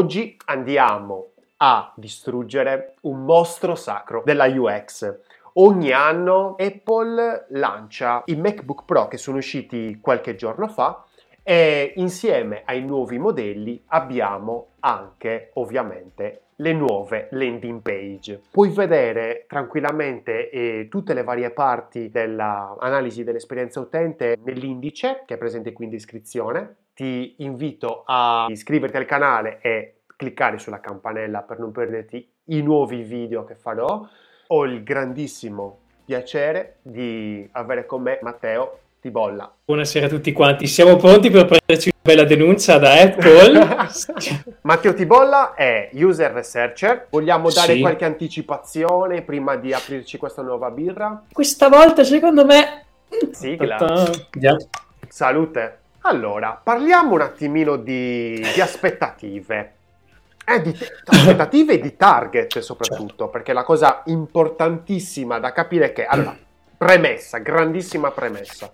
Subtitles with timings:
[0.00, 5.14] Oggi andiamo a distruggere un mostro sacro della UX.
[5.54, 11.04] Ogni anno Apple lancia i MacBook Pro che sono usciti qualche giorno fa
[11.42, 18.40] e insieme ai nuovi modelli abbiamo anche ovviamente le nuove landing page.
[18.50, 25.74] Puoi vedere tranquillamente eh, tutte le varie parti dell'analisi dell'esperienza utente nell'indice che è presente
[25.74, 26.76] qui in descrizione.
[27.00, 33.00] Ti invito a iscriverti al canale e cliccare sulla campanella per non perderti i nuovi
[33.04, 34.06] video che farò.
[34.48, 39.50] Ho il grandissimo piacere di avere con me Matteo Tibolla.
[39.64, 43.66] Buonasera a tutti quanti, siamo pronti per prenderci una bella denuncia da Apple?
[44.60, 47.80] Matteo Tibolla è user researcher, vogliamo dare sì.
[47.80, 51.24] qualche anticipazione prima di aprirci questa nuova birra?
[51.32, 52.84] Questa volta secondo me...
[53.30, 54.10] Sigla.
[55.08, 55.79] Salute.
[56.02, 59.74] Allora, parliamo un attimino di, di aspettative.
[60.46, 60.70] Eh, di
[61.04, 63.28] aspettative e di target soprattutto, certo.
[63.28, 66.36] perché la cosa importantissima da capire è che, allora,
[66.76, 68.70] premessa, grandissima premessa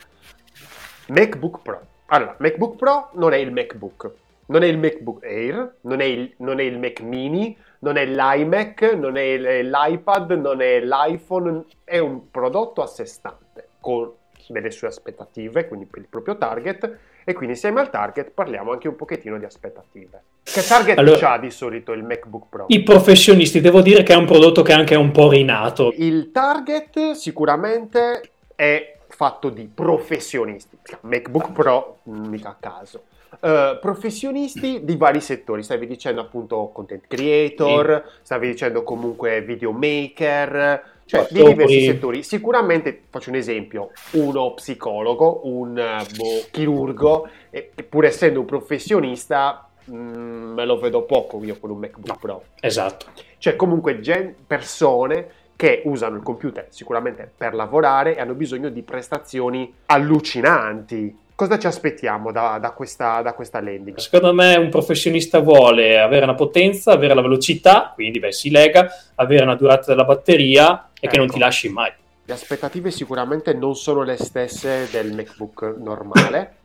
[1.09, 1.81] MacBook Pro.
[2.07, 4.11] Allora, MacBook Pro non è il MacBook,
[4.47, 8.07] non è il MacBook Air, non è il, non è il Mac mini, non è
[8.07, 14.13] l'iMac, non è l'iPad, non è l'iPhone, è un prodotto a sé stante, con
[14.53, 18.89] delle sue aspettative, quindi per il proprio target, e quindi insieme al target parliamo anche
[18.89, 20.23] un pochettino di aspettative.
[20.43, 22.65] Che target allora, ha di solito il MacBook Pro?
[22.69, 25.93] I professionisti, devo dire che è un prodotto che è anche un po' rinato.
[25.97, 33.05] Il target sicuramente è fatto di professionisti, MacBook Pro mica a caso,
[33.41, 41.27] uh, professionisti di vari settori, stavi dicendo appunto content creator, stavi dicendo comunque videomaker, cioè
[41.31, 42.23] di diversi settori.
[42.23, 50.53] Sicuramente, faccio un esempio, uno psicologo, un boh, chirurgo, e, pur essendo un professionista, mm,
[50.53, 52.43] me lo vedo poco io con un MacBook Pro.
[52.61, 53.07] Esatto.
[53.39, 58.83] Cioè comunque gen- persone che usano il computer sicuramente per lavorare e hanno bisogno di
[58.83, 61.25] prestazioni allucinanti.
[61.35, 63.99] Cosa ci aspettiamo da, da, questa, da, questa, landing?
[63.99, 68.89] Secondo me un professionista vuole avere una potenza, avere la velocità, quindi beh, si lega,
[69.15, 71.13] avere una durata della batteria e ecco.
[71.13, 71.45] che non ti ecco.
[71.45, 71.93] lasci mai.
[72.25, 76.57] Le aspettative sicuramente non sono le stesse del MacBook normale,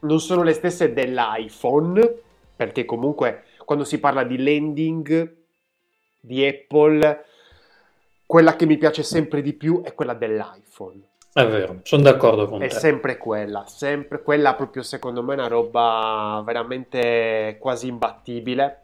[0.00, 2.14] non sono le stesse dell'iPhone,
[2.56, 5.36] perché comunque quando si parla di landing
[6.20, 7.24] di Apple
[8.26, 11.00] quella che mi piace sempre di più è quella dell'iPhone.
[11.32, 12.74] È vero, sono d'accordo con è te.
[12.74, 18.82] È sempre quella, sempre quella proprio secondo me è una roba veramente quasi imbattibile,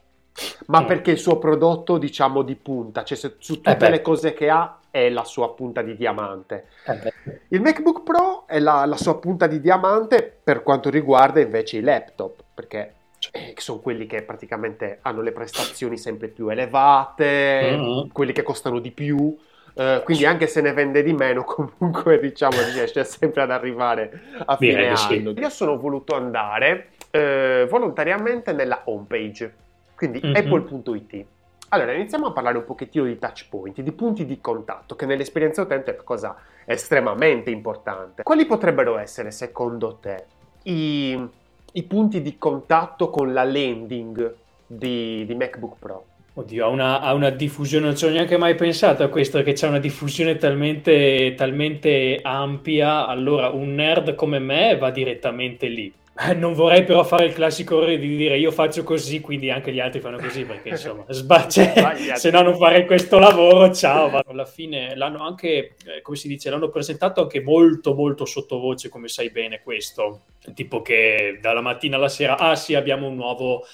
[0.66, 0.86] ma mm.
[0.86, 4.50] perché il suo prodotto diciamo di punta, cioè se, su tutte eh le cose che
[4.50, 6.66] ha è la sua punta di diamante.
[6.86, 7.12] Eh
[7.48, 11.80] il MacBook Pro è la, la sua punta di diamante per quanto riguarda invece i
[11.80, 12.94] laptop, perché
[13.32, 18.08] eh, sono quelli che praticamente hanno le prestazioni sempre più elevate, mm-hmm.
[18.12, 19.36] quelli che costano di più.
[19.72, 21.44] Uh, quindi anche se ne vende di meno,
[21.78, 24.96] comunque diciamo riesce sempre ad arrivare a fine anno.
[24.96, 25.34] Sì.
[25.36, 29.54] Io sono voluto andare uh, volontariamente nella homepage,
[29.94, 30.34] quindi mm-hmm.
[30.34, 31.26] apple.it.
[31.72, 35.62] Allora, iniziamo a parlare un pochettino di touch point, di punti di contatto, che nell'esperienza
[35.62, 38.22] utente è una cosa estremamente importante.
[38.22, 40.24] Quali potrebbero essere, secondo te,
[40.64, 41.38] i
[41.72, 44.34] i punti di contatto con la landing
[44.66, 46.04] di, di MacBook Pro.
[46.32, 49.52] Oddio, ha una, ha una, diffusione, non ci ho neanche mai pensato a questo, che
[49.52, 55.92] c'è una diffusione talmente, talmente ampia, allora un nerd come me va direttamente lì.
[56.22, 59.72] Eh, non vorrei però fare il classico errore di dire io faccio così, quindi anche
[59.72, 61.72] gli altri fanno così, perché insomma, sbacce,
[62.14, 64.20] se no non farei questo lavoro, ciao.
[64.26, 69.08] Alla fine l'hanno anche, eh, come si dice, l'hanno presentato anche molto molto sottovoce, come
[69.08, 73.64] sai bene questo, tipo che dalla mattina alla sera, ah sì, abbiamo un nuovo,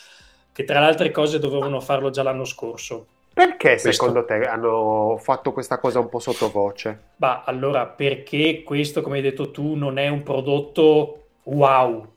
[0.53, 3.07] che tra le altre cose dovevano farlo già l'anno scorso.
[3.34, 3.91] Perché questo.
[3.91, 7.09] secondo te hanno fatto questa cosa un po' sottovoce?
[7.17, 12.15] Bah, allora, perché questo, come hai detto tu, non è un prodotto wow,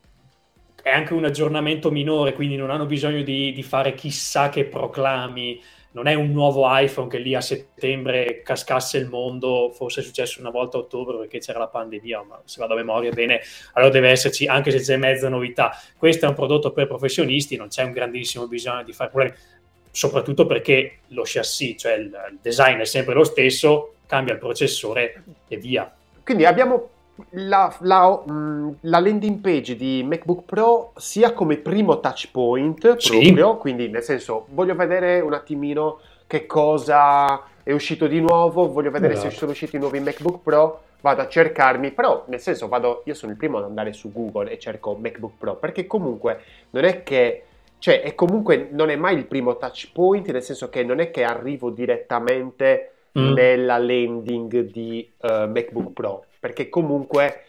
[0.90, 5.62] è anche un aggiornamento minore, quindi non hanno bisogno di, di, fare chissà che proclami.
[5.92, 10.40] Non è un nuovo iPhone che lì a settembre cascasse il mondo, forse è successo
[10.40, 13.40] una volta a ottobre perché c'era la pandemia, ma se vado a memoria bene,
[13.72, 15.72] allora deve esserci, anche se c'è mezza novità.
[15.96, 19.36] Questo è un prodotto per professionisti, non c'è un grandissimo bisogno di fare problemi,
[19.90, 25.56] soprattutto perché lo chassis, cioè il design è sempre lo stesso, cambia il processore e
[25.56, 25.92] via.
[26.22, 26.88] Quindi abbiamo
[27.30, 33.52] la, la, mm, la, landing page di MacBook Pro sia come primo touch point proprio,
[33.52, 33.58] sì.
[33.58, 39.14] quindi nel senso voglio vedere un attimino che cosa è uscito di nuovo, voglio vedere
[39.14, 39.30] esatto.
[39.30, 43.14] se sono usciti i nuovi MacBook Pro, vado a cercarmi, però nel senso vado, io
[43.14, 46.40] sono il primo ad andare su Google e cerco MacBook Pro, perché comunque
[46.70, 47.44] non è che
[47.78, 51.10] cioè, è comunque non è mai il primo touch point, nel senso che non è
[51.10, 53.32] che arrivo direttamente mm.
[53.32, 57.44] nella landing di uh, MacBook Pro, perché comunque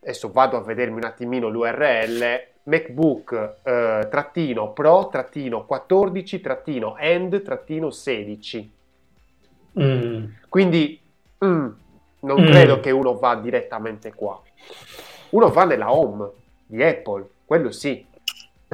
[0.00, 7.42] adesso vado a vedermi un attimino l'URL MacBook eh, trattino Pro trattino 14 trattino End
[7.42, 8.72] trattino 16
[9.78, 10.24] mm.
[10.48, 11.00] quindi
[11.44, 11.68] mm,
[12.20, 12.46] non mm.
[12.46, 14.40] credo che uno va direttamente qua
[15.30, 16.30] uno va nella home
[16.66, 18.12] di Apple quello sì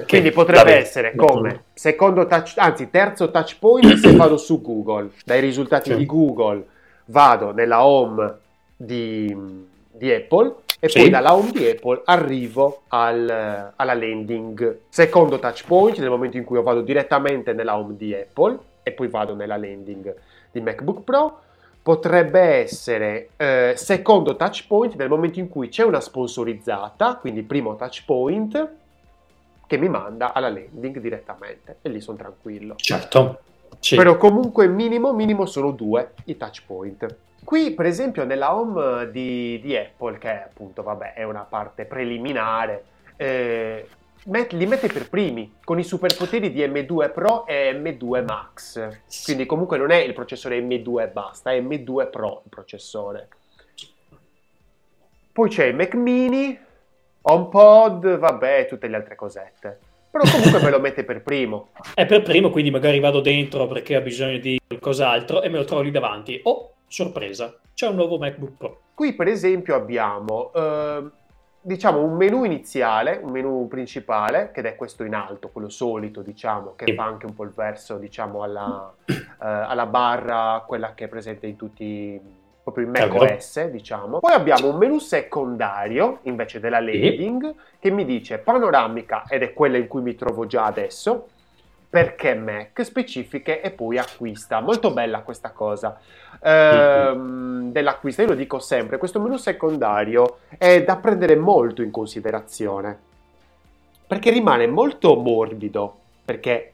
[0.06, 5.40] quindi potrebbe essere come secondo touch, anzi terzo touch point se vado su Google, dai
[5.40, 5.96] risultati sì.
[5.96, 6.64] di Google
[7.06, 8.38] vado nella home
[8.82, 9.36] di,
[9.90, 11.00] di Apple e sì.
[11.00, 14.78] poi dalla home di Apple arrivo al, alla landing.
[14.88, 18.92] Secondo touch point nel momento in cui io vado direttamente nella home di Apple e
[18.92, 20.14] poi vado nella landing
[20.50, 21.40] di MacBook Pro.
[21.82, 27.76] Potrebbe essere eh, secondo touch point nel momento in cui c'è una sponsorizzata, quindi primo
[27.76, 28.68] touch point,
[29.66, 32.74] che mi manda alla landing direttamente e lì sono tranquillo.
[32.76, 33.40] Certo.
[33.78, 33.96] Sì.
[33.96, 37.16] Però comunque minimo, minimo sono due i touch point.
[37.50, 42.84] Qui, per esempio, nella home di, di Apple, che appunto, vabbè, è una parte preliminare,
[43.16, 43.88] eh,
[44.26, 49.00] met, li mette per primi con i superpoteri di M2 Pro e M2 Max.
[49.24, 53.28] Quindi, comunque, non è il processore M2 e basta, è M2 Pro il processore.
[55.32, 56.56] Poi c'è il Mac Mini,
[57.22, 59.80] HomePod, vabbè, tutte le altre cosette.
[60.08, 61.70] Però comunque me lo mette per primo.
[61.94, 65.64] È per primo, quindi magari vado dentro perché ha bisogno di qualcos'altro e me lo
[65.64, 66.38] trovo lì davanti.
[66.44, 68.80] Oh, sorpresa, c'è un nuovo MacBook Pro.
[68.94, 71.10] Qui per esempio abbiamo eh,
[71.60, 76.74] diciamo un menu iniziale, un menu principale, che è questo in alto, quello solito diciamo,
[76.74, 76.94] che sì.
[76.94, 81.46] fa anche un po' il verso diciamo alla, eh, alla barra, quella che è presente
[81.46, 84.18] in tutti proprio in macOS, diciamo.
[84.18, 87.56] Poi abbiamo un menu secondario, invece della landing, sì.
[87.78, 91.28] che mi dice panoramica, ed è quella in cui mi trovo già adesso,
[91.90, 94.60] perché Mac, specifiche e poi acquista.
[94.60, 95.98] Molto bella questa cosa
[96.40, 98.22] ehm, dell'acquisto.
[98.22, 103.08] Io lo dico sempre, questo menu secondario è da prendere molto in considerazione
[104.10, 106.72] perché rimane molto morbido, perché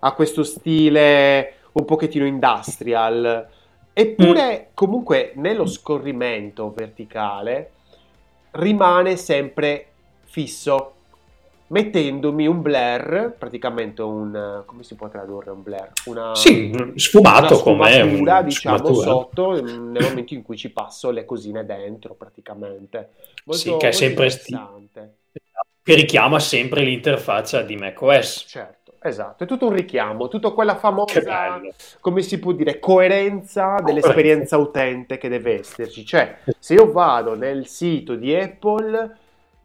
[0.00, 3.48] ha questo stile un pochettino industrial,
[3.94, 4.74] eppure mm.
[4.74, 7.70] comunque nello scorrimento verticale
[8.52, 9.86] rimane sempre
[10.24, 10.96] fisso
[11.70, 14.62] mettendomi un blur, praticamente un...
[14.66, 15.90] come si può tradurre un blur?
[16.06, 19.06] Una, sì, sfumato come diciamo, sfumatura.
[19.06, 23.10] sotto nel momento in cui ci passo le cosine dentro, praticamente.
[23.44, 25.14] Molto, sì, che è sempre interessante.
[25.82, 28.44] Che richiama sempre l'interfaccia di macOS.
[28.46, 28.78] Certo.
[29.02, 31.58] Esatto, è tutto un richiamo, tutta quella famosa,
[32.00, 36.04] come si può dire, coerenza dell'esperienza utente che deve esserci.
[36.04, 39.16] Cioè, se io vado nel sito di Apple,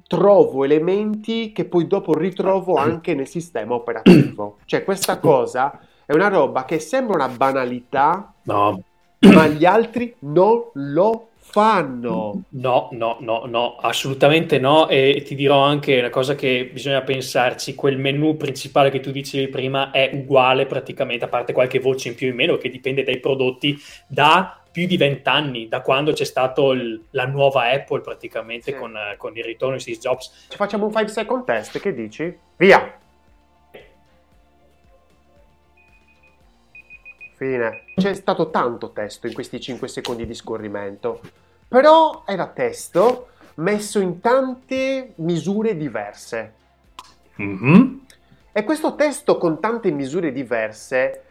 [0.07, 4.57] trovo elementi che poi dopo ritrovo anche nel sistema operativo.
[4.65, 8.81] Cioè questa cosa è una roba che sembra una banalità, no.
[9.19, 12.43] ma gli altri non lo fanno.
[12.49, 14.87] No, no, no, no, assolutamente no.
[14.87, 19.47] E ti dirò anche una cosa che bisogna pensarci: quel menu principale che tu dicevi
[19.47, 23.03] prima è uguale praticamente, a parte qualche voce in più o in meno, che dipende
[23.03, 26.61] dai prodotti, da più di vent'anni, da quando c'è stata
[27.11, 28.77] la nuova Apple praticamente sì.
[28.77, 30.47] con, con, il ritorno di Steve Jobs.
[30.49, 32.37] Ci facciamo un 5 second test, che dici?
[32.57, 32.99] Via!
[37.35, 37.83] Fine.
[37.95, 41.21] C'è stato tanto testo in questi 5 secondi di scorrimento,
[41.69, 46.53] però era testo messo in tante misure diverse.
[47.41, 47.97] Mm-hmm.
[48.51, 51.23] E questo testo con tante misure diverse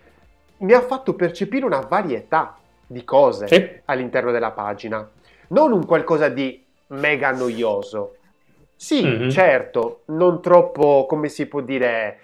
[0.61, 2.59] mi ha fatto percepire una varietà
[2.95, 3.81] di cose sì.
[3.87, 5.07] all'interno della pagina,
[5.49, 8.15] non un qualcosa di mega noioso.
[8.77, 9.29] Sì, mm-hmm.
[9.29, 12.21] certo, non troppo, come si può dire,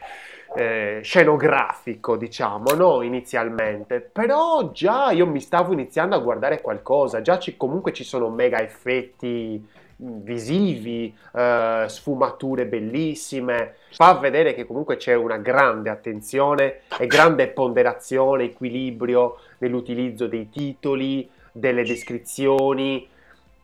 [0.54, 3.02] eh, scenografico, diciamo, no?
[3.02, 8.28] Inizialmente, però già io mi stavo iniziando a guardare qualcosa, già ci, comunque ci sono
[8.30, 9.66] mega effetti
[10.02, 18.44] visivi, eh, sfumature bellissime, fa vedere che comunque c'è una grande attenzione e grande ponderazione,
[18.44, 23.08] equilibrio nell'utilizzo dei titoli, delle descrizioni.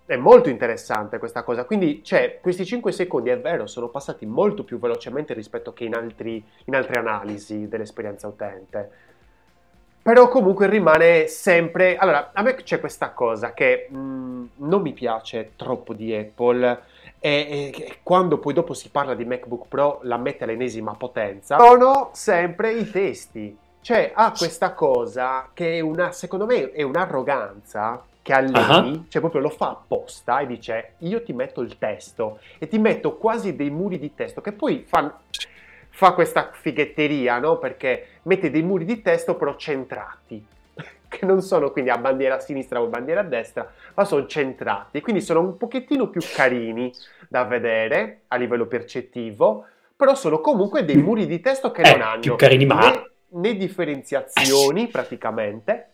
[0.05, 1.65] È molto interessante questa cosa.
[1.65, 5.95] Quindi, cioè, questi 5 secondi è vero, sono passati molto più velocemente rispetto che in,
[5.95, 9.06] altri, in altre analisi dell'esperienza utente.
[10.07, 11.97] Però comunque rimane sempre...
[11.97, 16.81] Allora, a me c'è questa cosa che mh, mm, non mi piace troppo di Apple
[17.19, 22.11] e, e, quando poi dopo si parla di MacBook Pro la mette all'ennesima potenza, sono
[22.13, 23.59] sempre i testi.
[23.81, 29.05] Cioè ha questa cosa che è una, secondo me è un'arroganza che ha lei, uh-huh.
[29.09, 33.17] cioè proprio lo fa apposta e dice io ti metto il testo e ti metto
[33.17, 35.19] quasi dei muri di testo che poi fanno
[35.97, 37.59] fa questa fighetteria, no?
[37.59, 40.45] Perché mette dei muri di testo però centrati,
[41.09, 45.01] che non sono quindi a bandiera a sinistra o bandiera a destra, ma sono centrati,
[45.01, 46.93] quindi sono un pochettino più carini
[47.31, 49.65] da vedere a livello percettivo,
[49.97, 52.91] però sono comunque dei muri di testo che eh, non hanno più carini, ma...
[52.91, 55.93] né, né differenziazioni praticamente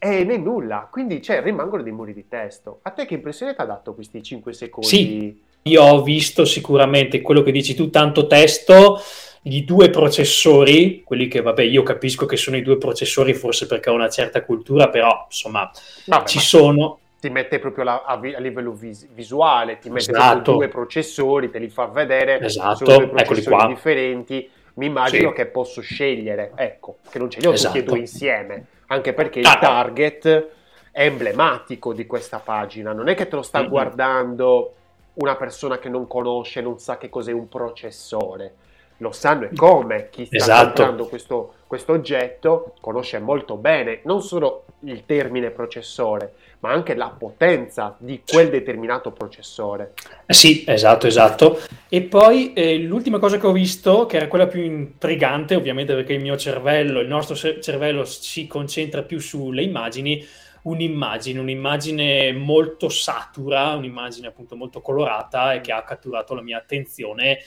[0.00, 2.80] e né nulla, quindi cioè, rimangono dei muri di testo.
[2.82, 4.88] A te che impressione ti ha dato questi 5 secondi?
[4.88, 9.00] Sì io ho visto sicuramente quello che dici tu, tanto testo,
[9.42, 13.90] i due processori, quelli che vabbè io capisco che sono i due processori forse perché
[13.90, 15.70] ho una certa cultura, però insomma
[16.06, 16.98] vabbè, ci sono.
[17.20, 20.54] Ti mette proprio la, a, a, livello vis- visuale, ti mette esatto.
[20.54, 22.84] due processori, te li fa vedere, esatto.
[22.84, 25.34] sono due processori differenti, mi immagino sì.
[25.34, 27.74] che posso scegliere, ecco, che non ce li ho esatto.
[27.74, 30.48] tutti e due insieme, anche perché il target
[30.90, 33.68] è emblematico di questa pagina, non è che te lo sta mm-hmm.
[33.68, 34.74] guardando
[35.14, 38.54] una persona che non conosce, non sa che cos'è un processore.
[38.98, 40.66] Lo sanno e come chi sta esatto.
[40.66, 47.14] comprando questo, questo oggetto conosce molto bene non solo il termine processore, ma anche la
[47.16, 49.94] potenza di quel determinato processore.
[50.24, 51.58] Eh sì, esatto, esatto.
[51.88, 56.12] E poi eh, l'ultima cosa che ho visto, che era quella più intrigante, ovviamente perché
[56.12, 60.24] il mio cervello, il nostro cervello si concentra più sulle immagini,
[60.62, 67.38] un'immagine, un'immagine molto satura, un'immagine appunto molto colorata e che ha catturato la mia attenzione.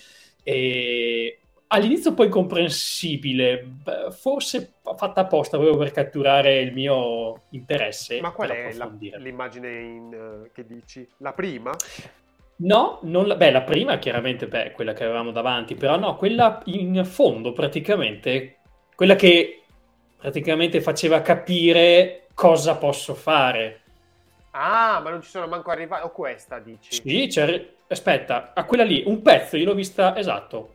[0.43, 3.77] E all'inizio poi comprensibile,
[4.12, 8.22] forse fatta apposta proprio per catturare il mio interesse.
[8.22, 11.07] Ma qual è la, l'immagine in, uh, che dici?
[11.17, 11.72] La prima?
[12.57, 17.03] No, la, beh, la prima chiaramente beh, quella che avevamo davanti, però no, quella in
[17.03, 18.60] fondo praticamente,
[18.95, 19.62] quella che
[20.17, 23.80] praticamente faceva capire cosa posso fare.
[24.51, 26.06] Ah, ma non ci sono manco arrivati.
[26.06, 27.01] O questa dici?
[27.01, 27.68] Sì, c'è...
[27.88, 30.74] aspetta, a quella lì, un pezzo, io l'ho vista esatto.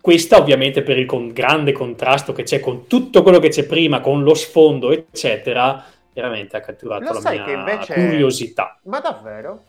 [0.00, 4.00] Questa ovviamente per il con grande contrasto che c'è con tutto quello che c'è prima,
[4.00, 5.82] con lo sfondo, eccetera,
[6.12, 8.78] veramente ha catturato Lo la mia curiosità.
[8.82, 9.62] Ma davvero?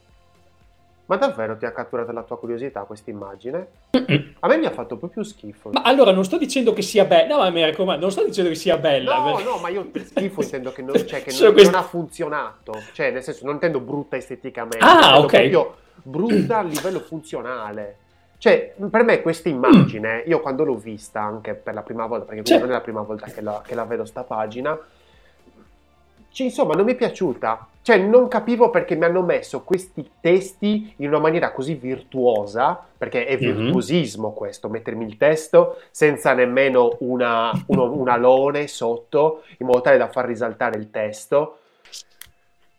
[1.07, 3.67] Ma davvero ti ha catturato la tua curiosità questa immagine?
[4.39, 5.69] A me mi ha fatto proprio schifo.
[5.71, 8.50] Ma allora non sto dicendo che sia bella, no, ma mi raccomando, non sto dicendo
[8.50, 9.17] che sia bella.
[9.17, 11.71] No, no, ma io schifo intendo che, non, cioè, che non, questi...
[11.71, 12.74] non, ha funzionato.
[12.93, 14.79] Cioè, nel senso, non intendo brutta esteticamente.
[14.79, 15.29] Ah, ok.
[15.29, 17.97] proprio brutta a livello funzionale.
[18.38, 22.43] Cioè, per me questa immagine, io quando l'ho vista anche per la prima volta, perché
[22.43, 22.59] cioè.
[22.59, 24.77] non è la prima volta che la, che la vedo sta pagina,
[26.36, 27.65] cioè, insomma, non mi è piaciuta.
[27.82, 33.25] Cioè, non capivo perché mi hanno messo questi testi in una maniera così virtuosa, perché
[33.25, 33.39] è mhm.
[33.39, 34.36] virtuosismo mm-hmm.
[34.36, 40.10] questo, mettermi il testo senza nemmeno una, uno, un alone sotto, in modo tale da
[40.10, 41.60] far risaltare il testo.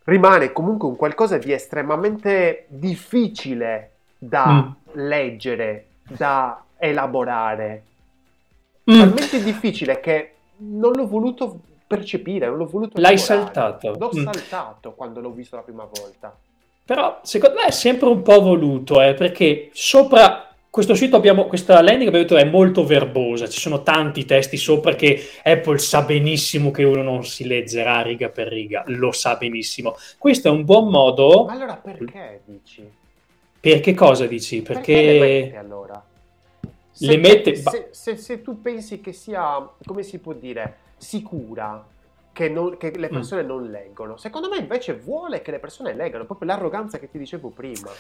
[0.04, 5.00] Rimane comunque un qualcosa di estremamente difficile da mm.
[5.00, 7.84] leggere, da elaborare.
[8.90, 8.98] Mm.
[8.98, 13.94] Talmente difficile che non l'ho voluto percepire, non l'ho voluto L'hai saltato.
[13.98, 14.24] L'ho mm.
[14.24, 16.36] saltato quando l'ho visto la prima volta.
[16.84, 21.80] Però secondo me è sempre un po' voluto, eh, perché sopra questo sito abbiamo, questa
[21.80, 26.70] landing abbiamo detto è molto verbosa, ci sono tanti testi sopra che Apple sa benissimo
[26.70, 29.96] che uno non si leggerà riga per riga, lo sa benissimo.
[30.18, 31.46] Questo è un buon modo...
[31.46, 32.88] Ma allora perché dici?
[33.58, 34.60] Perché cosa dici?
[34.60, 34.92] Perché...
[34.92, 36.04] perché le mette allora?
[36.90, 37.54] Se, le mette...
[37.54, 41.84] Se, se, se tu pensi che sia, come si può dire sicura
[42.32, 43.12] che, non, che le mm.
[43.12, 43.46] persone mm.
[43.46, 44.16] non leggono.
[44.16, 47.90] Secondo me invece vuole che le persone leggano, proprio l'arroganza che ti dicevo prima.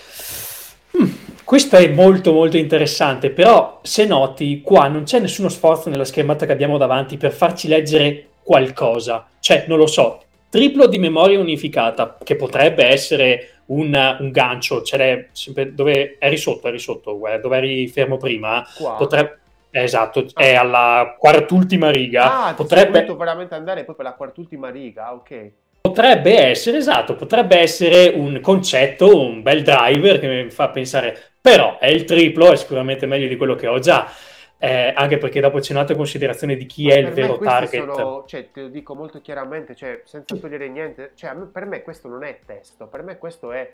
[0.98, 1.10] Mm.
[1.42, 6.44] Questo è molto molto interessante, però se noti qua non c'è nessuno sforzo nella schermata
[6.44, 9.26] che abbiamo davanti per farci leggere qualcosa.
[9.38, 15.28] Cioè, non lo so, triplo di memoria unificata, che potrebbe essere un, un gancio, cioè
[15.72, 18.66] dove eri sotto, eri sotto, guarda, dove eri fermo prima,
[18.98, 19.38] potrebbe
[19.82, 20.42] Esatto, ah.
[20.42, 22.46] è alla quartultima riga.
[22.46, 25.50] Ah, potrebbe veramente andare poi per la quartultima riga, ok.
[25.82, 31.78] Potrebbe essere, esatto, potrebbe essere un concetto, un bel driver che mi fa pensare, però
[31.78, 34.10] è il triplo, è sicuramente meglio di quello che ho già.
[34.58, 37.92] Eh, anche perché dopo c'è un'altra considerazione di chi Ma è il vero target.
[37.92, 42.08] Sono, cioè, te lo dico molto chiaramente, cioè, senza togliere niente, cioè, per me questo
[42.08, 43.70] non è testo, per me questo è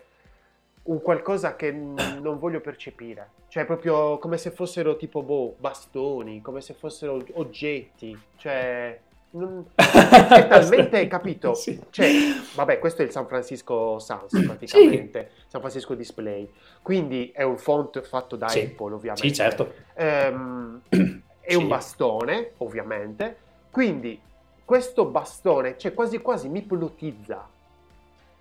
[0.85, 3.31] un qualcosa che non voglio percepire.
[3.49, 8.19] Cioè, proprio come se fossero tipo, boh, bastoni, come se fossero oggetti.
[8.37, 8.99] Cioè,
[9.33, 9.67] non...
[9.75, 11.55] è talmente capito.
[11.55, 11.81] Sì.
[11.91, 12.11] Cioè,
[12.55, 15.45] vabbè, questo è il San Francisco Sans praticamente, sì.
[15.49, 16.51] San Francisco Display.
[16.81, 18.61] Quindi è un font fatto da sì.
[18.61, 19.29] Apple, ovviamente.
[19.29, 19.73] Sì, certo.
[19.95, 20.83] Ehm,
[21.41, 23.37] è un bastone, ovviamente.
[23.71, 24.21] Quindi
[24.65, 27.49] questo bastone, cioè quasi quasi mi ipnotizza.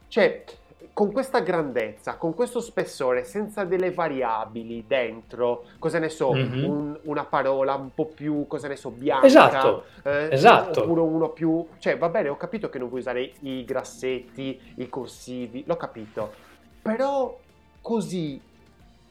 [0.07, 0.43] Cioè,
[0.93, 6.63] con questa grandezza, con questo spessore, senza delle variabili dentro, cosa ne so, mm-hmm.
[6.63, 9.25] un, una parola un po' più, cosa ne so, bianca.
[9.25, 10.81] Esatto, eh, esatto.
[10.81, 11.65] Oppure uno più...
[11.77, 16.33] Cioè, va bene, ho capito che non vuoi usare i grassetti, i corsivi, l'ho capito.
[16.81, 17.37] Però
[17.81, 18.41] così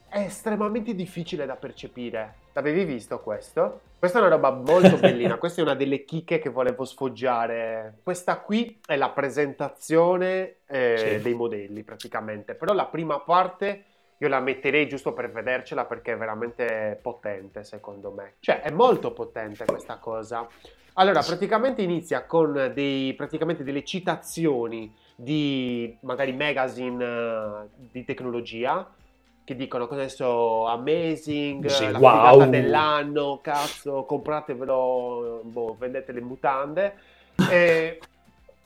[0.08, 2.34] è estremamente difficile da percepire.
[2.52, 3.80] L'avevi visto questo?
[3.98, 7.98] Questa è una roba molto bellina, questa è una delle chicche che volevo sfoggiare.
[8.02, 11.22] Questa qui è la presentazione eh, sì.
[11.22, 13.84] dei modelli praticamente, però la prima parte
[14.16, 18.34] io la metterei giusto per vedercela perché è veramente potente secondo me.
[18.40, 20.46] Cioè è molto potente questa cosa.
[20.94, 28.86] Allora, praticamente inizia con dei, praticamente delle citazioni di magari magazine uh, di tecnologia
[29.50, 32.48] che dicono cosa so, amazing, sì, la wow.
[32.48, 36.94] dell'anno, cazzo, compratevelo, boh, vendete le mutande.
[37.50, 37.98] E,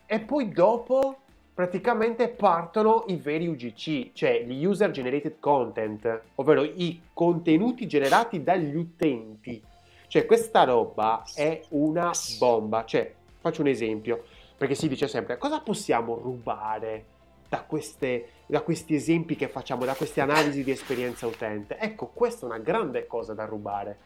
[0.05, 1.21] e poi dopo
[1.55, 8.77] praticamente partono i veri UGC, cioè gli user generated content, ovvero i contenuti generati dagli
[8.77, 9.63] utenti.
[10.07, 13.11] Cioè questa roba è una bomba, cioè
[13.41, 14.23] faccio un esempio,
[14.55, 17.05] perché si dice sempre cosa possiamo rubare
[17.49, 21.79] da, queste, da questi esempi che facciamo, da queste analisi di esperienza utente.
[21.79, 23.99] Ecco, questa è una grande cosa da rubare.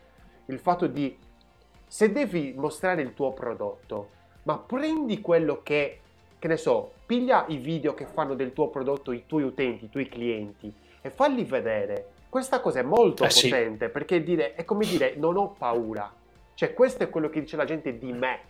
[0.47, 1.17] Il fatto di,
[1.87, 4.11] se devi mostrare il tuo prodotto,
[4.45, 6.01] ma prendi quello che,
[6.39, 9.91] che ne so, piglia i video che fanno del tuo prodotto i tuoi utenti, i
[9.91, 12.13] tuoi clienti e falli vedere.
[12.29, 13.93] Questa cosa è molto eh potente sì.
[13.93, 16.13] perché dire, è come dire non ho paura.
[16.55, 18.41] Cioè questo è quello che dice la gente di me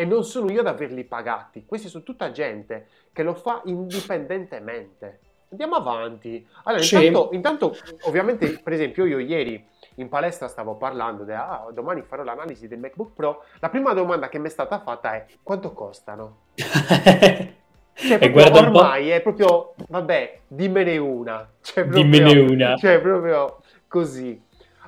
[0.00, 5.20] e non sono io ad averli pagati, questi sono tutta gente che lo fa indipendentemente.
[5.50, 6.46] Andiamo avanti.
[6.62, 6.94] Allora, sì.
[6.94, 9.62] intanto, intanto, ovviamente, per esempio, io ieri
[9.96, 13.44] in palestra stavo parlando di ah, domani farò l'analisi del MacBook Pro.
[13.58, 16.44] La prima domanda che mi è stata fatta è quanto costano?
[16.54, 21.46] cioè, proprio, ormai è proprio, vabbè, dimmene una.
[21.60, 22.76] Cioè, proprio, dimmene una.
[22.76, 24.40] Cioè, proprio così.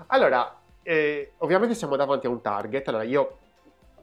[0.06, 2.88] Allora, eh, ovviamente siamo davanti a un target.
[2.88, 3.36] Allora, io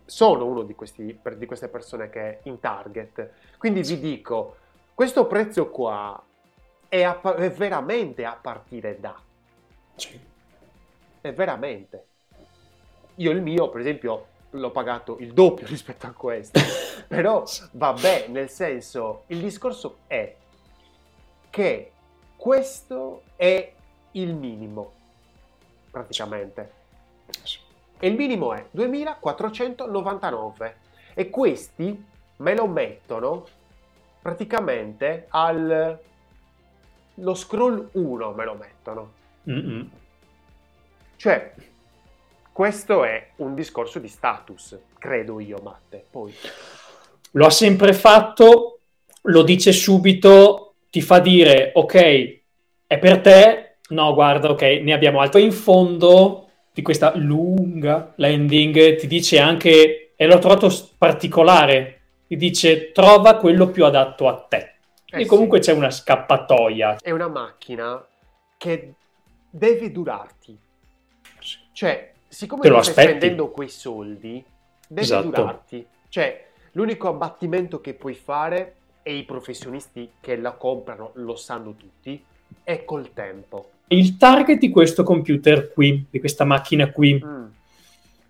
[0.10, 3.30] sono uno di, questi, di queste persone che è in target.
[3.58, 4.58] Quindi vi dico,
[4.94, 6.22] questo prezzo qua
[6.88, 9.16] è, a, è veramente a partire da.
[9.96, 10.20] Sì.
[11.22, 12.06] È veramente.
[13.16, 16.60] Io il mio, per esempio, l'ho pagato il doppio rispetto a questo.
[17.08, 20.36] Però vabbè, nel senso, il discorso è
[21.52, 21.92] che
[22.36, 23.74] questo è
[24.12, 24.92] il minimo,
[25.92, 26.78] praticamente.
[27.44, 27.59] Sì
[28.00, 30.76] e il minimo è 2499
[31.14, 32.06] e questi
[32.38, 33.46] me lo mettono
[34.22, 36.00] praticamente al
[37.16, 39.12] lo scroll 1 me lo mettono.
[39.50, 39.90] Mm-mm.
[41.16, 41.54] cioè
[42.52, 46.06] questo è un discorso di status credo io Matte.
[46.10, 46.34] Poi.
[47.32, 48.80] Lo ha sempre fatto
[49.24, 52.40] lo dice subito ti fa dire ok
[52.88, 53.76] è per te.
[53.90, 56.49] No guarda ok ne abbiamo altro in fondo
[56.80, 63.70] di questa lunga landing ti dice anche, e l'ho trovato particolare, ti dice trova quello
[63.70, 64.76] più adatto a te.
[65.06, 65.70] Eh e comunque sì.
[65.70, 66.98] c'è una scappatoia.
[67.02, 68.06] È una macchina
[68.58, 68.94] che
[69.50, 70.58] deve durarti.
[71.74, 74.44] Cioè, siccome Te stai spendendo quei soldi,
[74.88, 75.30] deve esatto.
[75.30, 75.86] durarti.
[76.08, 82.24] Cioè, l'unico abbattimento che puoi fare, e i professionisti che la comprano lo sanno tutti,
[82.64, 87.22] è col tempo il target di questo computer qui, di questa macchina qui.
[87.24, 87.46] Mm.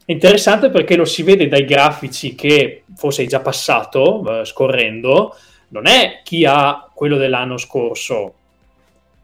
[0.05, 5.35] È interessante perché lo si vede dai grafici che forse hai già passato, eh, scorrendo,
[5.69, 8.33] non è chi ha quello dell'anno scorso,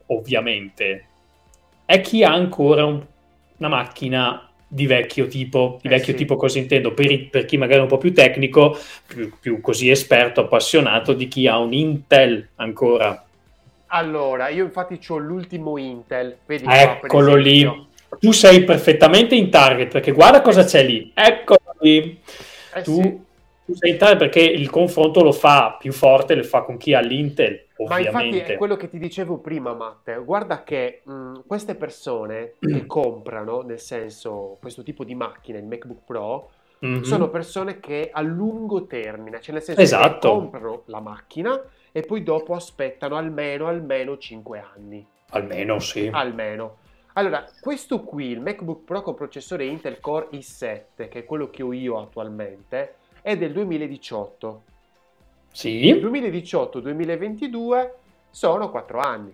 [0.08, 1.06] ovviamente,
[1.86, 3.04] è chi ha ancora un,
[3.58, 6.20] una macchina di vecchio tipo, di eh vecchio sì.
[6.20, 9.90] tipo cosa intendo, per, per, chi magari è un po' più tecnico, più, più così
[9.90, 13.25] esperto, appassionato di chi ha un Intel ancora
[13.88, 17.88] allora, io infatti ho l'ultimo Intel, vedi Eccolo qua, lì.
[18.20, 21.12] Tu sei perfettamente in target, perché guarda cosa c'è lì.
[21.14, 22.20] Eccolo lì.
[22.74, 23.20] Eh tu, sì.
[23.66, 26.94] tu, sei in target perché il confronto lo fa più forte, lo fa con chi
[26.94, 28.12] ha l'Intel, ovviamente.
[28.12, 30.16] Ma infatti è quello che ti dicevo prima, Matte.
[30.24, 36.06] Guarda che mh, queste persone che comprano, nel senso, questo tipo di macchina, il MacBook
[36.06, 36.50] Pro,
[36.86, 37.02] mm-hmm.
[37.02, 40.28] sono persone che a lungo termine, cioè nel senso esatto.
[40.30, 41.62] che comprano la macchina
[41.96, 45.08] e poi dopo aspettano almeno, almeno 5 anni.
[45.30, 46.10] Almeno, sì.
[46.12, 46.80] Almeno.
[47.14, 51.64] Allora, questo qui, il MacBook Pro con processore Intel Core i7, che è quello che
[51.64, 54.64] ho io attualmente, è del 2018.
[55.54, 55.94] Sì.
[55.94, 57.90] 2018-2022
[58.30, 59.34] sono 4 anni.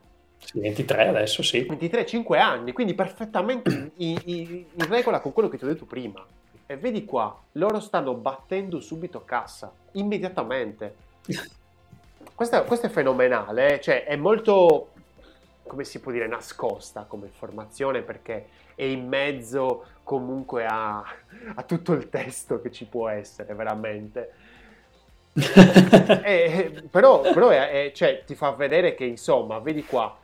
[0.53, 1.63] 23 adesso, sì.
[1.63, 5.85] 23, 5 anni, quindi perfettamente in, in, in regola con quello che ti ho detto
[5.85, 6.23] prima.
[6.67, 11.09] E vedi qua, loro stanno battendo subito cassa, immediatamente.
[12.35, 13.81] Questo, questo è fenomenale, eh.
[13.81, 14.89] cioè è molto,
[15.63, 21.03] come si può dire, nascosta come informazione perché è in mezzo comunque a,
[21.55, 24.33] a tutto il testo che ci può essere, veramente.
[26.23, 30.17] eh, però, però è, è, cioè, ti fa vedere che insomma, vedi qua,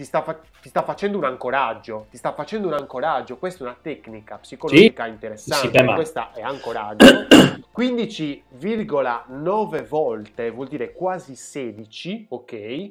[0.00, 3.66] ti sta, fa- ti sta, facendo un ancoraggio, ti sta facendo un ancoraggio, questa è
[3.66, 7.26] una tecnica psicologica sì, interessante, sì, questa è ancoraggio,
[7.76, 12.90] 15,9 volte vuol dire quasi 16, ok?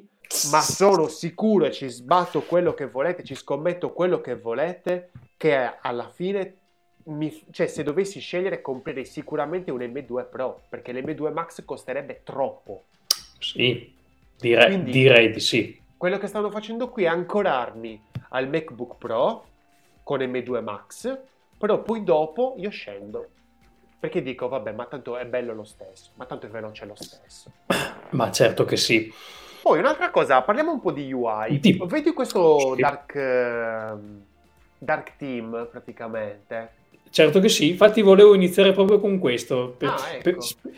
[0.52, 5.78] Ma sono sicuro e ci sbatto quello che volete, ci scommetto quello che volete, che
[5.80, 6.58] alla fine
[7.06, 12.84] mi, cioè, se dovessi scegliere, comprerei sicuramente un M2 Pro perché l'M2 Max costerebbe troppo.
[13.40, 13.92] Sì,
[14.38, 15.79] dire, Quindi, direi di sì.
[16.00, 19.44] Quello che stanno facendo qui è ancorarmi al MacBook Pro
[20.02, 21.18] con M2 Max,
[21.58, 23.28] però poi dopo io scendo.
[23.98, 27.52] Perché dico, vabbè, ma tanto è bello lo stesso, ma tanto è veloce lo stesso.
[28.12, 29.12] Ma certo che sì.
[29.60, 31.60] Poi un'altra cosa, parliamo un po' di UI.
[31.60, 31.84] Tipo.
[31.84, 34.22] Vedi questo dark, uh,
[34.78, 36.78] dark Team praticamente?
[37.12, 39.74] Certo che sì, infatti volevo iniziare proprio con questo.
[39.76, 40.22] Per, ah, ecco.
[40.22, 40.36] per,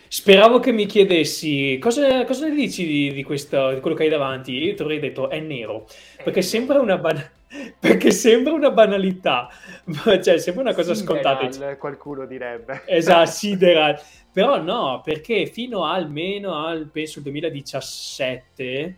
[0.08, 4.08] speravo che mi chiedessi cosa, cosa ne dici di, di, questo, di, quello che hai
[4.08, 4.52] davanti.
[4.52, 7.30] Io ti avrei detto è nero, è perché, Sembra una ban-
[7.78, 9.50] perché sembra una banalità,
[10.22, 11.76] cioè sembra una cosa sideral, scontata.
[11.76, 12.82] qualcuno direbbe.
[12.88, 14.00] Esatto, sideral.
[14.32, 18.96] Però no, perché fino almeno al, penso, 2017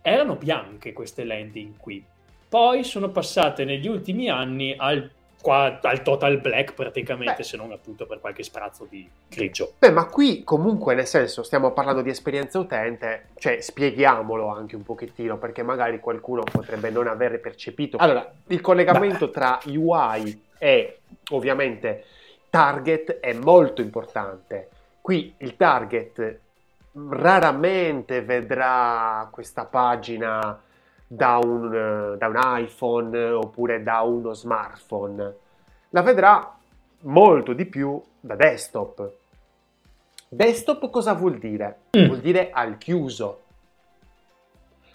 [0.00, 2.02] erano bianche queste landing qui.
[2.48, 5.10] Poi sono passate negli ultimi anni al
[5.44, 7.42] qua al total black praticamente, Beh.
[7.42, 9.74] se non appunto per qualche sprazzo di grigio.
[9.78, 14.82] Beh, ma qui comunque nel senso stiamo parlando di esperienza utente, cioè spieghiamolo anche un
[14.82, 17.98] pochettino perché magari qualcuno potrebbe non aver percepito.
[17.98, 19.32] Allora, il collegamento Beh.
[19.32, 21.00] tra UI e
[21.32, 22.04] ovviamente
[22.48, 24.70] target è molto importante.
[25.02, 26.38] Qui il target
[27.10, 30.58] raramente vedrà questa pagina
[31.06, 35.34] da un, da un iPhone oppure da uno smartphone,
[35.90, 36.56] la vedrà
[37.00, 39.12] molto di più da desktop.
[40.28, 41.78] Desktop cosa vuol dire?
[41.96, 42.06] Mm.
[42.06, 43.42] Vuol dire al chiuso.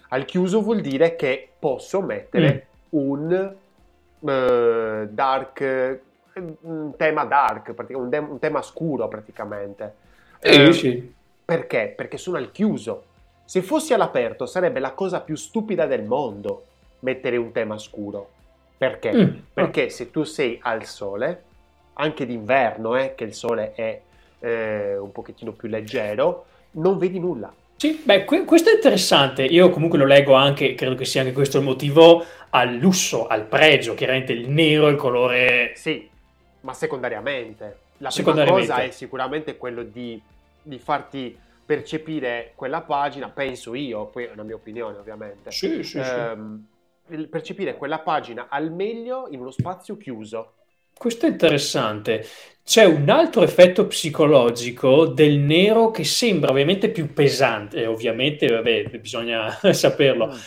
[0.08, 2.98] Al chiuso vuol dire che posso mettere mm.
[2.98, 3.54] un
[4.18, 6.00] uh, dark,
[6.62, 9.94] un tema dark, un, de- un tema scuro praticamente.
[10.40, 11.14] Eh, eh, sì.
[11.44, 11.92] Perché?
[11.96, 13.04] Perché sono al chiuso.
[13.50, 16.66] Se fossi all'aperto sarebbe la cosa più stupida del mondo
[17.00, 18.30] mettere un tema scuro.
[18.78, 19.12] Perché?
[19.12, 19.28] Mm.
[19.52, 21.42] Perché se tu sei al sole,
[21.94, 24.00] anche d'inverno, eh, che il sole è
[24.38, 27.52] eh, un pochettino più leggero, non vedi nulla.
[27.74, 29.42] Sì, beh, que- questo è interessante.
[29.42, 33.46] Io comunque lo leggo anche, credo che sia anche questo il motivo, al lusso, al
[33.46, 33.94] pregio.
[33.94, 35.72] Chiaramente il nero è il colore...
[35.74, 36.08] Sì,
[36.60, 37.78] ma secondariamente.
[37.96, 40.22] La prima cosa è sicuramente quello di,
[40.62, 41.36] di farti
[41.70, 46.64] percepire quella pagina, penso io, poi è una mia opinione ovviamente, sì, sì, ehm,
[47.08, 47.28] sì.
[47.28, 50.54] percepire quella pagina al meglio in uno spazio chiuso.
[50.92, 52.26] Questo è interessante.
[52.64, 59.50] C'è un altro effetto psicologico del nero che sembra ovviamente più pesante, ovviamente, vabbè, bisogna
[59.72, 60.38] saperlo, mm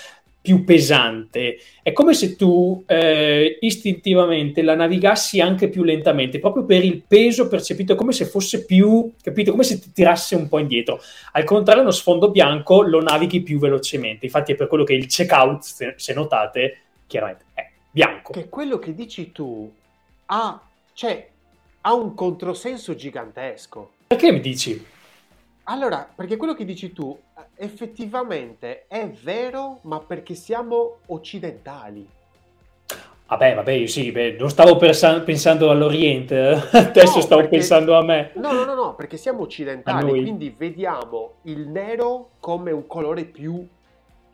[0.44, 1.58] più pesante.
[1.82, 7.48] È come se tu eh, istintivamente la navigassi anche più lentamente, proprio per il peso
[7.48, 9.52] percepito, come se fosse più, capito?
[9.52, 11.02] Come se ti tirasse un po' indietro.
[11.32, 14.26] Al contrario, uno sfondo bianco lo navighi più velocemente.
[14.26, 16.78] Infatti, è per quello che il checkout, se, se notate,
[17.08, 18.34] chiaramente è bianco.
[18.34, 19.72] Che quello che dici tu
[20.26, 21.30] ha, cioè,
[21.80, 23.92] ha un controsenso gigantesco.
[24.08, 24.86] Perché mi dici?
[25.64, 27.18] Allora, perché quello che dici tu
[27.56, 32.08] effettivamente è vero, ma perché siamo occidentali.
[33.26, 36.78] Vabbè, vabbè, sì, beh, non stavo persa- pensando all'Oriente, eh.
[36.78, 37.58] adesso no, stavo perché...
[37.58, 38.32] pensando a me.
[38.36, 43.66] No, no, no, no, perché siamo occidentali, quindi vediamo il nero come un colore più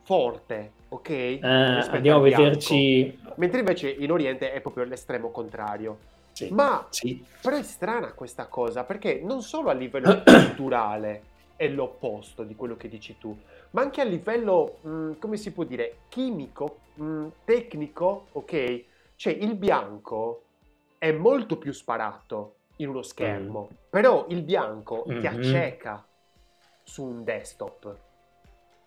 [0.03, 1.09] forte, ok?
[1.09, 3.17] Eh, andiamo a vederci...
[3.35, 5.97] Mentre invece in Oriente è proprio l'estremo contrario.
[6.33, 7.23] Sì, Ma sì.
[7.41, 11.21] però è strana questa cosa, perché non solo a livello culturale
[11.59, 13.37] è l'opposto di quello che dici tu,
[13.71, 18.83] ma anche a livello, mh, mm, come si può dire, chimico, mh, mm, tecnico, ok?
[19.17, 20.43] Cioè il bianco
[20.97, 23.75] è molto più sparato in uno schermo, mm.
[23.89, 25.19] però il bianco mm-hmm.
[25.19, 26.07] ti acceca
[26.81, 27.97] su un desktop.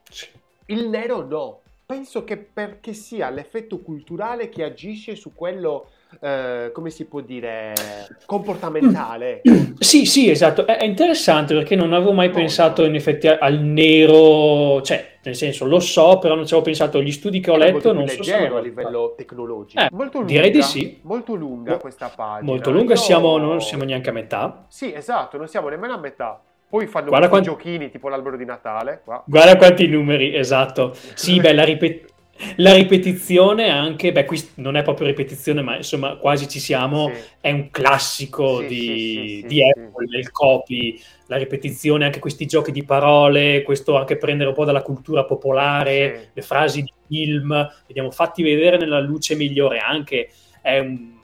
[0.08, 0.28] Sì.
[0.66, 1.60] Il nero no.
[1.84, 7.72] Penso che perché sia l'effetto culturale che agisce su quello eh, come si può dire,
[8.26, 9.42] comportamentale.
[9.82, 10.64] Sì, sì, esatto.
[10.64, 12.88] È, interessante perché non avevo mai no, pensato no.
[12.88, 17.02] in effetti al nero, cioè, nel senso, lo so, però non ci avevo pensato.
[17.02, 19.82] Gli studi che ho è letto non so se a livello tecnologico.
[19.82, 21.00] Eh, molto lunga, direi di sì.
[21.02, 22.50] Molto lunga questa pagina.
[22.50, 22.98] Molto lunga, Io...
[22.98, 24.66] siamo, non siamo neanche a metà.
[24.68, 26.40] Sì, esatto, non siamo nemmeno a metà.
[26.72, 27.48] Poi fanno guarda quanti...
[27.48, 29.02] giochini tipo l'albero di Natale.
[29.04, 29.22] Qua.
[29.26, 30.94] Guarda quanti numeri, esatto.
[31.12, 32.11] Sì, beh, la, ripet-
[32.56, 37.20] la ripetizione anche, beh, qui non è proprio ripetizione, ma insomma quasi ci siamo, sì.
[37.40, 42.72] è un classico sì, di, sì, di Apple, nel copy, la ripetizione, anche questi giochi
[42.72, 48.10] di parole, questo anche prendere un po' dalla cultura popolare, le frasi di film, vediamo
[48.10, 51.20] fatti vedere nella luce migliore, anche è un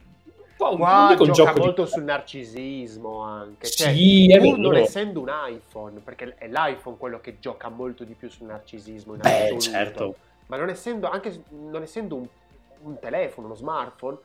[0.56, 1.90] po' un Qua gioca gioco molto di...
[1.90, 3.68] sul narcisismo anche.
[3.68, 8.04] Cioè, sì, è pur non essendo un iPhone, perché è l'iPhone quello che gioca molto
[8.04, 10.16] di più sul narcisismo in Beh, certo.
[10.48, 12.26] Ma non essendo, anche non essendo un,
[12.82, 14.18] un, telefono, uno smartphone,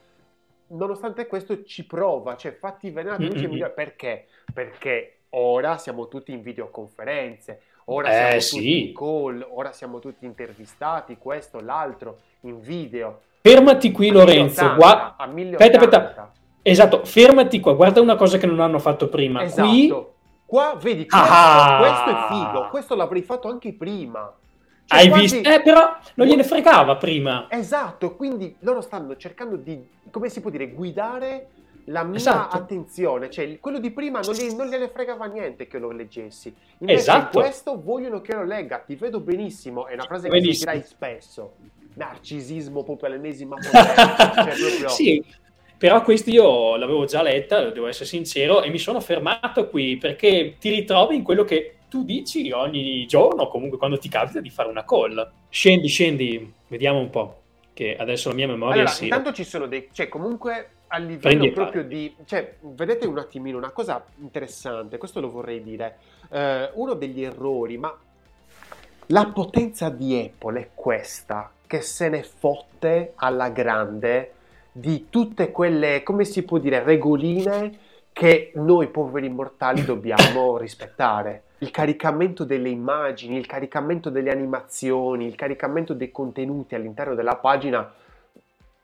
[0.68, 3.72] nonostante questo ci prova, cioè fatti luce migliore.
[3.72, 4.28] Perché?
[4.54, 8.58] Perché ora siamo tutti in videoconferenze, ora eh, siamo sì.
[8.58, 14.74] tutti in call, ora siamo tutti intervistati, questo, l'altro, in video Fermati qui, Lorenzo.
[14.76, 15.18] Gua...
[15.18, 16.32] Aspetta, aspetta.
[16.62, 17.74] Esatto, fermati qua.
[17.74, 19.44] Guarda una cosa che non hanno fatto prima.
[19.44, 19.68] Esatto.
[19.68, 19.94] Qui...
[20.46, 21.78] Qua, vedi, questo, ah.
[21.80, 22.70] questo è figo.
[22.70, 24.34] Questo l'avrei fatto anche prima.
[24.86, 25.22] Cioè, Hai quasi...
[25.36, 25.50] visto?
[25.50, 27.48] Eh, però non gliene fregava prima.
[27.50, 31.48] Esatto, quindi loro stanno cercando di, come si può dire, guidare
[31.86, 32.56] la mia esatto.
[32.56, 33.30] attenzione.
[33.30, 36.54] Cioè, quello di prima non, gli, non gliene fregava niente che lo leggessi.
[36.80, 37.39] Invece esatto.
[37.39, 38.80] questo vogliono che lo legga.
[38.80, 39.88] Ti vedo benissimo.
[39.88, 41.54] È una frase che dirai spesso
[41.96, 44.34] narcisismo proprio all'ennesima potenza.
[44.34, 44.89] cioè proprio...
[44.89, 45.24] Sì,
[45.78, 50.56] però questo io l'avevo già letta, devo essere sincero, e mi sono fermato qui perché
[50.60, 54.67] ti ritrovi in quello che tu dici ogni giorno, comunque quando ti capita di fare
[54.67, 55.32] una call.
[55.47, 59.03] Scendi, scendi, vediamo un po', che adesso la mia memoria allora, si...
[59.03, 59.89] intanto ci sono dei...
[59.91, 62.12] cioè comunque a livello Prendi proprio di...
[62.25, 65.97] cioè, vedete un attimino una cosa interessante, questo lo vorrei dire.
[66.29, 67.95] Uh, uno degli errori, ma
[69.06, 74.34] la potenza di Apple è questa, che se ne fotte alla grande
[74.71, 77.77] di tutte quelle, come si può dire, regoline
[78.12, 81.43] che noi poveri mortali dobbiamo rispettare.
[81.63, 87.89] Il caricamento delle immagini, il caricamento delle animazioni, il caricamento dei contenuti all'interno della pagina,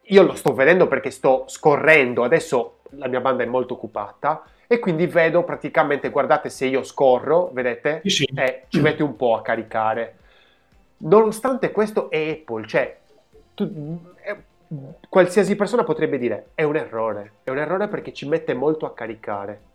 [0.01, 4.79] io lo sto vedendo perché sto scorrendo, adesso la mia banda è molto occupata e
[4.79, 8.23] quindi vedo praticamente, guardate se io scorro, vedete, sì.
[8.33, 10.15] eh, ci mette un po' a caricare.
[10.99, 12.97] Nonostante questo è Apple, cioè
[13.55, 14.37] tu, è,
[15.09, 18.93] qualsiasi persona potrebbe dire è un errore, è un errore perché ci mette molto a
[18.93, 19.67] caricare.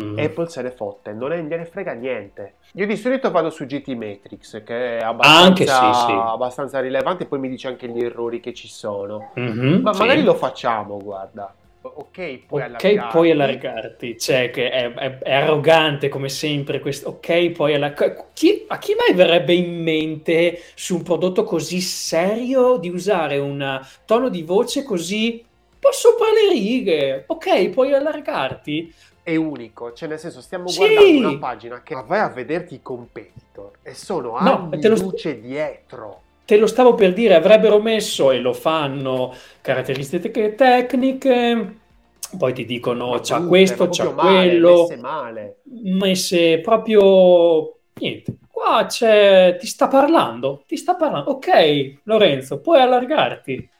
[0.00, 0.18] Mm.
[0.18, 2.54] Apple se ne fotte, non gliene frega niente.
[2.74, 6.12] Io di solito vado su GT Matrix, che è abbastanza, sì, sì.
[6.12, 9.32] abbastanza rilevante, poi mi dice anche gli errori che ci sono.
[9.38, 13.10] Mm-hmm, Ma magari lo facciamo, guarda ok, puoi okay, allargarti.
[13.10, 18.64] puoi allargarti, cioè che è, è, è, arrogante come sempre questo, ok, puoi allargarti.
[18.68, 24.28] a chi mai verrebbe in mente su un prodotto così serio di usare un tono
[24.28, 27.24] di voce così un po' sopra le righe?
[27.26, 28.94] Ok, puoi allargarti.
[29.22, 30.78] È unico, cioè nel senso stiamo sì.
[30.78, 34.96] guardando una pagina che vai a vederti i competitor e sono no, anni lo...
[34.96, 41.76] luce dietro te lo stavo per dire, avrebbero messo e lo fanno caratteristiche tecniche,
[42.36, 48.36] poi ti dicono c'ha tutte, questo, c'ha male, quello, messe male, messe proprio niente.
[48.50, 51.30] Qua c'è, ti sta parlando, ti sta parlando.
[51.30, 53.70] Ok, Lorenzo, puoi allargarti.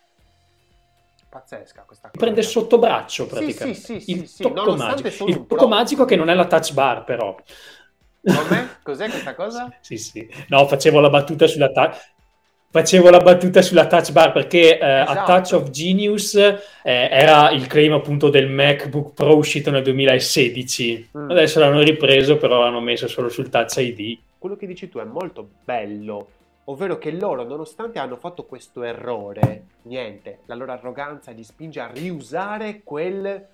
[1.33, 2.23] Pazzesca questa cosa.
[2.23, 3.81] Prende sotto braccio praticamente.
[3.81, 5.27] Sì, sì, sì, il sì, tocco, magico.
[5.27, 7.35] Il tocco magico che non è la touch bar però.
[8.21, 8.67] Com'è?
[8.83, 9.75] Cos'è questa cosa?
[9.81, 10.29] sì, sì.
[10.49, 11.97] No, facevo la battuta sulla touch
[12.69, 15.11] facevo la battuta sulla touch bar perché eh, esatto.
[15.11, 21.11] a Touch of Genius eh, era il claim appunto del MacBook Pro uscito nel 2016
[21.17, 21.31] mm.
[21.31, 25.05] adesso l'hanno ripreso però l'hanno messo solo sul Touch ID quello che dici tu è
[25.05, 26.29] molto bello
[26.65, 31.91] ovvero che loro nonostante hanno fatto questo errore niente la loro arroganza li spinge a
[31.93, 33.47] riusare quel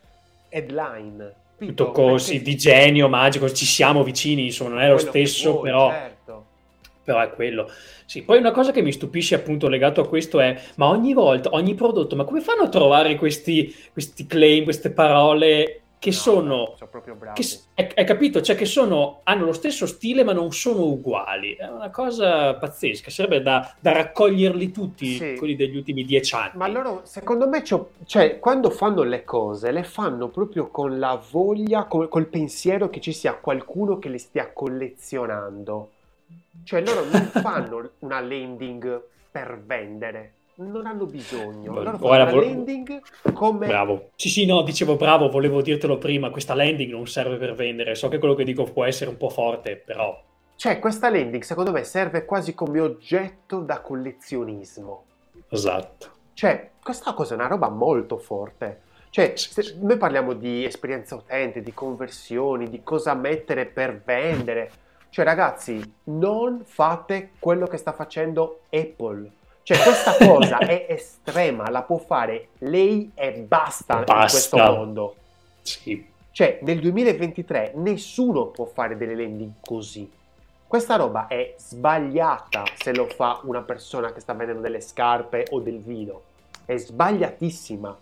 [0.48, 5.62] headline tutto così di genio magico ci siamo vicini insomma non è lo stesso vuoi,
[5.62, 6.18] però certo
[7.08, 7.70] però è quello.
[8.04, 11.48] Sì, poi una cosa che mi stupisce appunto legato a questo è, ma ogni volta,
[11.52, 16.74] ogni prodotto, ma come fanno a trovare questi, questi claim, queste parole che no, sono,
[16.76, 17.42] sono proprio bravi.
[17.42, 18.40] Che, hai capito?
[18.40, 21.54] Cioè che sono, hanno lo stesso stile ma non sono uguali.
[21.54, 25.34] È una cosa pazzesca, sarebbe da, da raccoglierli tutti, sì.
[25.36, 26.52] quelli degli ultimi dieci anni.
[26.54, 31.84] Ma loro, secondo me, cioè, quando fanno le cose, le fanno proprio con la voglia,
[31.84, 35.90] col, col pensiero che ci sia qualcuno che le stia collezionando.
[36.64, 40.32] Cioè loro non fanno una landing per vendere,
[40.66, 41.72] non hanno bisogno.
[41.72, 43.66] Loro fanno Guarda, una landing come...
[43.66, 44.10] Bravo.
[44.16, 47.94] Sì, sì, no, dicevo bravo, volevo dirtelo prima, questa landing non serve per vendere.
[47.94, 50.20] So che quello che dico può essere un po' forte, però...
[50.56, 55.04] Cioè, questa landing secondo me serve quasi come oggetto da collezionismo.
[55.48, 56.10] Esatto.
[56.34, 58.82] Cioè, questa cosa è una roba molto forte.
[59.10, 59.34] Cioè,
[59.80, 64.70] noi parliamo di esperienza utente, di conversioni, di cosa mettere per vendere.
[65.10, 69.30] Cioè, ragazzi, non fate quello che sta facendo Apple.
[69.68, 74.14] Cioè, questa cosa è estrema, la può fare lei e basta, basta.
[74.14, 75.16] in questo mondo.
[75.60, 76.06] Sì.
[76.30, 80.10] Cioè, nel 2023 nessuno può fare delle landing così.
[80.66, 85.60] Questa roba è sbagliata se lo fa una persona che sta vendendo delle scarpe o
[85.60, 86.22] del vino.
[86.64, 87.98] È sbagliatissima.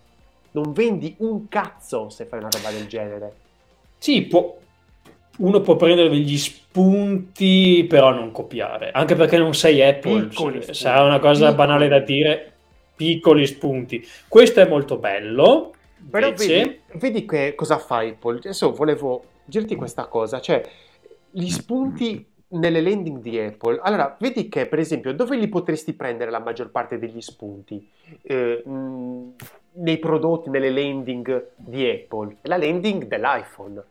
[0.52, 3.34] Non vendi un cazzo se fai una roba del genere.
[3.98, 4.56] Sì, può,
[5.38, 8.90] uno può prendere degli spunti, però non copiare.
[8.90, 10.26] Anche perché non sei Apple.
[10.26, 11.54] Piccoli sarà una cosa piccoli.
[11.56, 12.52] banale da dire.
[12.96, 14.06] Piccoli spunti.
[14.28, 15.74] Questo è molto bello.
[16.10, 16.54] Però invece...
[16.54, 18.38] vedi, vedi che cosa fa Apple.
[18.38, 20.40] Adesso volevo dirti questa cosa.
[20.40, 20.62] Cioè,
[21.30, 26.30] gli spunti nelle landing di Apple, allora vedi che per esempio dove li potresti prendere
[26.30, 27.90] la maggior parte degli spunti?
[28.22, 29.34] Eh, mh,
[29.72, 33.82] nei prodotti, nelle landing di Apple, la landing dell'iPhone.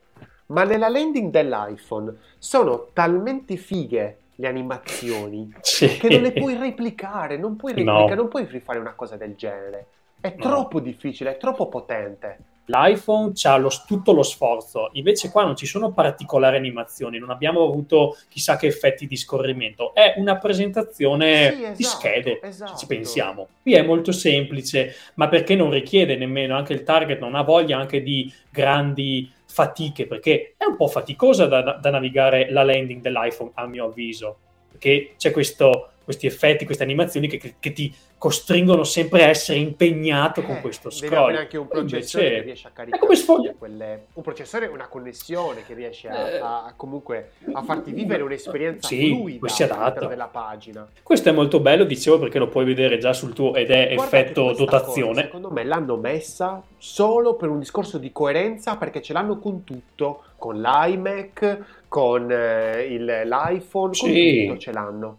[0.48, 5.98] Ma nella landing dell'iPhone sono talmente fighe le animazioni sì.
[5.98, 8.22] che non le puoi replicare, non puoi replicare, no.
[8.22, 9.88] non puoi rifare una cosa del genere.
[10.20, 10.44] È no.
[10.44, 15.66] troppo difficile, è troppo potente l'iPhone ha lo, tutto lo sforzo, invece qua non ci
[15.66, 21.62] sono particolari animazioni, non abbiamo avuto chissà che effetti di scorrimento, è una presentazione sì,
[21.62, 22.78] esatto, di schede, esatto.
[22.78, 23.48] ci pensiamo.
[23.62, 27.78] Qui è molto semplice, ma perché non richiede nemmeno, anche il target non ha voglia
[27.78, 33.52] anche di grandi fatiche, perché è un po' faticosa da, da navigare la landing dell'iPhone,
[33.54, 34.40] a mio avviso,
[34.76, 40.42] perché c'è questo questi effetti, queste animazioni che, che, ti costringono sempre a essere impegnato
[40.42, 41.30] eh, con questo scroll.
[41.30, 43.54] Devi anche un processore Invece, che riesce a caricare come sfoglia.
[43.58, 48.88] Quelle, un processore, una connessione che riesce a, eh, a, comunque a farti vivere un'esperienza
[48.88, 50.88] sì, fluida all'interno della pagina.
[51.02, 54.18] Questo è molto bello, dicevo, perché lo puoi vedere già sul tuo ed è Guarda
[54.18, 55.10] effetto dotazione.
[55.10, 59.64] Cosa, secondo me l'hanno messa solo per un discorso di coerenza perché ce l'hanno con
[59.64, 64.04] tutto, con l'iMac, con eh, il, l'iPhone, sì.
[64.04, 65.18] con tutto ce l'hanno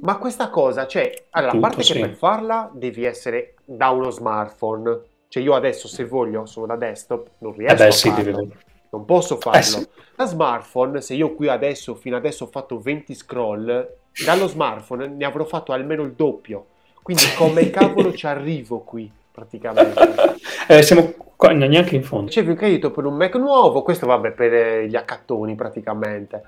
[0.00, 1.92] ma questa cosa, cioè, allora, a parte sì.
[1.92, 5.00] che per farla devi essere da uno smartphone.
[5.28, 8.36] Cioè, io adesso se voglio sono da desktop, non riesco eh beh, a sì, farlo.
[8.36, 8.54] Devi...
[8.90, 9.58] Non posso farlo.
[9.58, 9.88] Eh sì.
[10.14, 13.88] Da smartphone, se io qui adesso, fino adesso ho fatto 20 scroll,
[14.24, 16.68] dallo smartphone ne avrò fatto almeno il doppio.
[17.02, 20.36] Quindi come cavolo ci arrivo qui, praticamente?
[20.68, 22.26] eh, siamo qua, neanche in fondo.
[22.26, 26.42] Ricevi un credito per un Mac nuovo, questo vabbè per eh, gli accattoni praticamente.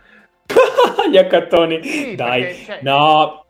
[1.11, 1.83] Gli accattoni.
[1.83, 3.45] Sì, Dai, perché, no,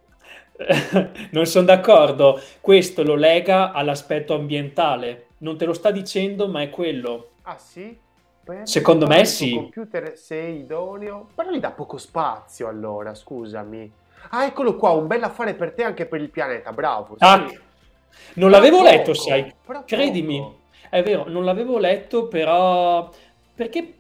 [1.30, 2.40] non sono d'accordo.
[2.60, 5.26] Questo lo lega all'aspetto ambientale.
[5.38, 7.30] Non te lo sta dicendo, ma è quello.
[7.42, 7.96] Ah sì?
[8.44, 9.54] Per Secondo me sì.
[9.54, 13.92] Il computer sei idoneo, però gli dà poco spazio allora, scusami.
[14.30, 17.16] Ah, eccolo qua, un bel affare per te anche per il pianeta, bravo.
[17.16, 17.24] Sì.
[17.24, 17.46] Ah,
[18.34, 19.52] non l'avevo poco, letto, sai.
[19.84, 20.57] Credimi.
[20.90, 23.10] È vero, non l'avevo letto, però
[23.54, 23.94] perché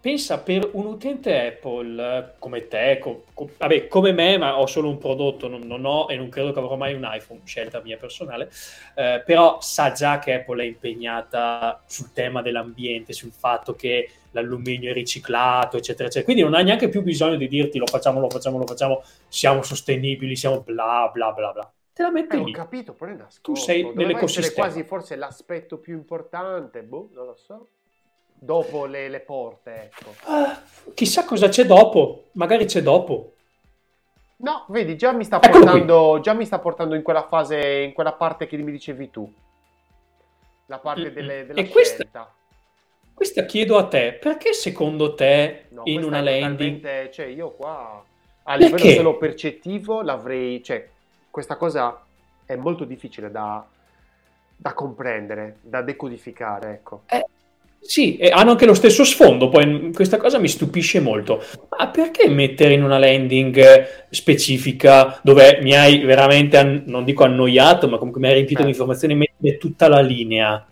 [0.00, 4.88] pensa per un utente Apple come te, co- co- vabbè, come me, ma ho solo
[4.90, 7.96] un prodotto, non, non, ho e non credo che avrò mai un iPhone, scelta mia
[7.96, 8.50] personale,
[8.94, 14.90] eh, però sa già che Apple è impegnata sul tema dell'ambiente, sul fatto che l'alluminio
[14.90, 16.24] è riciclato, eccetera, eccetera.
[16.24, 19.62] Quindi non ha neanche più bisogno di dirti lo facciamo, lo facciamo, lo facciamo, siamo
[19.62, 21.72] sostenibili, siamo bla bla bla bla.
[21.94, 22.50] Te la metti eh, lì.
[22.50, 23.52] Ho capito, però è nascosto.
[23.52, 24.66] Tu sei nell'ecosistema.
[24.66, 27.68] quasi forse l'aspetto più importante, boh, non lo so
[28.44, 29.90] dopo le, le porte.
[29.92, 30.10] Ecco.
[30.26, 33.32] Uh, chissà cosa c'è dopo, magari c'è dopo.
[34.36, 38.12] No, vedi, già mi sta portando, già mi sta portando in quella fase, in quella
[38.12, 39.32] parte che mi dicevi tu.
[40.66, 42.34] La parte delle, della e questa,
[43.14, 47.10] questa chiedo a te, perché secondo te no, in una landing...
[47.10, 48.04] Cioè, io qua
[48.42, 48.94] a livello perché?
[48.96, 50.62] solo percettivo l'avrei...
[50.62, 50.90] Cioè,
[51.34, 52.00] questa cosa
[52.46, 53.66] è molto difficile da,
[54.56, 57.02] da comprendere, da decodificare, ecco.
[57.06, 57.26] Eh,
[57.80, 61.42] sì, e hanno anche lo stesso sfondo, poi questa cosa mi stupisce molto.
[61.76, 67.96] Ma perché mettere in una landing specifica dove mi hai veramente, non dico annoiato, ma
[67.96, 68.64] comunque mi hai riempito eh.
[68.66, 70.64] di informazioni, mettere tutta la linea?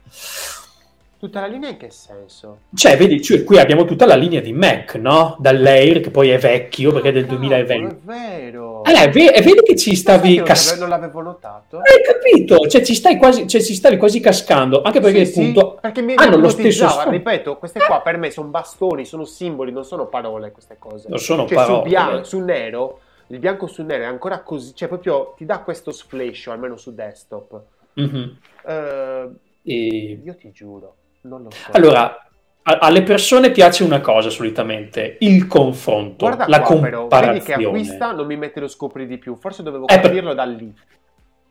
[1.23, 2.63] Tutta la linea in che senso?
[2.75, 5.37] Cioè, vedi, cioè, qui abbiamo tutta la linea di Mac, no?
[5.39, 7.95] Dall'Air, che poi è vecchio, perché è del 2020.
[7.95, 8.83] È vero.
[8.83, 10.81] Allora, vedi che ci stavi cascando.
[10.81, 11.77] Non l'avevo notato.
[11.77, 12.67] Hai capito?
[12.67, 16.03] Cioè, ci, stai quasi, cioè, ci stavi quasi cascando, anche perché, sì, appunto, sì, perché
[16.03, 17.09] mi hanno lo stesso...
[17.09, 21.07] Ripeto, queste qua per me sono bastoni, sono simboli, non sono parole queste cose.
[21.09, 21.83] Non sono cioè, parole.
[21.83, 25.61] Su, bian- su nero, il bianco su nero è ancora così, cioè proprio ti dà
[25.61, 27.63] questo splash, almeno su desktop.
[28.01, 28.29] Mm-hmm.
[28.65, 30.21] Uh, e...
[30.25, 31.71] Io ti giuro non lo so.
[31.73, 32.23] Allora,
[32.63, 37.09] a- alle persone piace una cosa solitamente, il confronto, Guarda la qua, comparazione.
[37.09, 40.29] Però, vedi che acquista non mi mette lo scopri di più, forse dovevo eh, capirlo
[40.29, 40.37] per...
[40.37, 40.75] da lì.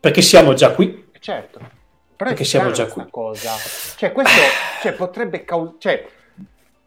[0.00, 1.10] Perché siamo già qui.
[1.18, 1.58] Certo.
[1.58, 3.04] Però perché siamo già qui.
[3.10, 3.50] cosa.
[3.96, 4.40] Cioè, questo
[4.80, 5.76] cioè, potrebbe causare...
[5.78, 6.08] Cioè,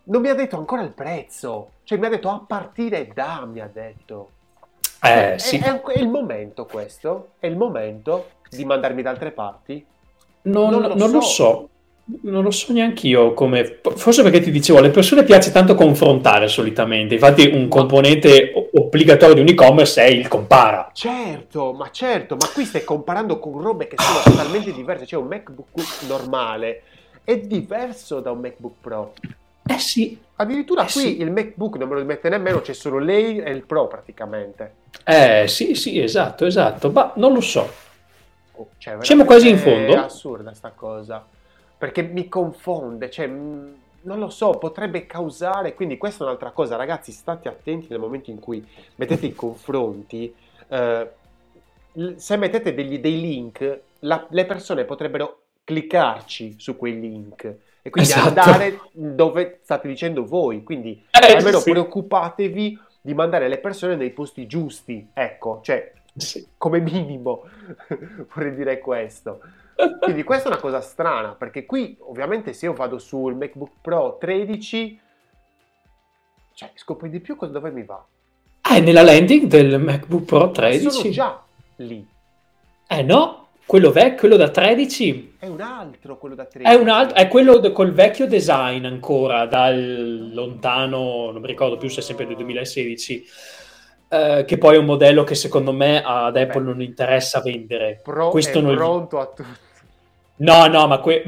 [0.05, 1.71] non mi ha detto ancora il prezzo.
[1.83, 4.31] Cioè, mi ha detto a partire da, mi ha detto.
[5.01, 5.57] Eh, è, sì.
[5.57, 7.31] È, è, il momento questo?
[7.39, 9.85] È il momento di mandarmi da altre parti?
[10.43, 11.13] Non, non, lo, non so.
[11.13, 11.69] lo so.
[12.07, 13.79] Non lo so neanche io come.
[13.81, 17.15] Forse perché ti dicevo, alle persone piace tanto confrontare solitamente.
[17.15, 20.91] Infatti, un componente obbligatorio di un e-commerce è il compara.
[20.93, 25.07] Certo, ma certo, ma qui stai comparando con robe che sono totalmente diverse.
[25.07, 26.83] Cioè, un MacBook normale
[27.23, 29.13] è diverso da un MacBook Pro.
[29.67, 30.15] Eh sì.
[30.35, 31.21] Addirittura eh qui sì.
[31.21, 34.73] il MacBook non me lo mette nemmeno, c'è solo lei e il Pro praticamente.
[35.03, 36.91] Eh sì, sì, esatto, esatto.
[36.91, 37.67] Ma non lo so.
[38.57, 39.93] Oh, cioè, Siamo quasi in fondo.
[39.93, 41.25] È assurda sta cosa
[41.77, 46.75] perché mi confonde, cioè mm, non lo so, potrebbe causare, quindi questa è un'altra cosa,
[46.75, 48.65] ragazzi, state attenti nel momento in cui
[48.95, 50.33] mettete i confronti,
[50.67, 51.09] eh,
[52.15, 57.43] se mettete degli, dei link, la, le persone potrebbero cliccarci su quei link
[57.81, 58.27] e quindi esatto.
[58.27, 61.71] andare dove state dicendo voi, quindi eh, almeno sì.
[61.71, 66.45] preoccupatevi di mandare le persone nei posti giusti, ecco, cioè sì.
[66.57, 67.43] come minimo
[68.33, 69.39] vorrei dire questo.
[69.99, 74.17] Quindi questa è una cosa strana, perché qui ovviamente se io vado sul MacBook Pro
[74.19, 74.99] 13,
[76.53, 78.03] cioè scopri di più dove mi va.
[78.71, 80.89] Eh, nella landing del MacBook Pro 13.
[80.89, 81.43] Sono già
[81.77, 82.07] lì.
[82.87, 85.35] Eh no, quello vecchio, quello da 13.
[85.39, 86.73] È un altro quello da 13.
[86.73, 91.77] È, un altro, è quello de, col vecchio design ancora, dal lontano, non mi ricordo
[91.77, 93.25] più se è sempre del 2016
[94.07, 97.99] eh, che poi è un modello che secondo me ad Apple Beh, non interessa vendere.
[98.03, 98.75] Pro Questo è non...
[98.75, 99.63] pronto a tutto.
[100.37, 101.23] No, no, ma que...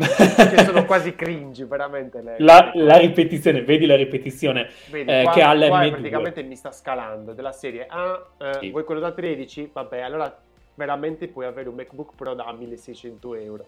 [0.65, 2.21] sono quasi cringe, veramente.
[2.21, 2.35] Le...
[2.39, 5.89] La, la, ripetizione, vedi la ripetizione vedi, eh, qua, che ha l'M2.
[5.91, 8.69] praticamente mi sta scalando della serie A, eh, sì.
[8.69, 9.69] vuoi quello da 13?
[9.71, 10.37] Vabbè, allora
[10.75, 13.65] veramente puoi avere un MacBook Pro da 1600 euro.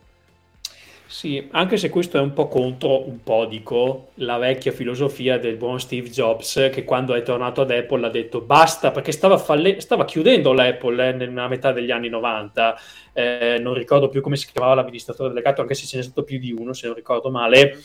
[1.12, 5.55] Sì, anche se questo è un po' contro, un po' dico, la vecchia filosofia del
[5.57, 9.82] buon Steve Jobs che quando è tornato ad Apple ha detto basta perché stava, falle-
[9.82, 12.80] stava chiudendo l'Apple eh, nella metà degli anni 90,
[13.14, 16.38] eh, non ricordo più come si chiamava l'amministratore delegato anche se ce n'è stato più
[16.38, 17.80] di uno se non ricordo male,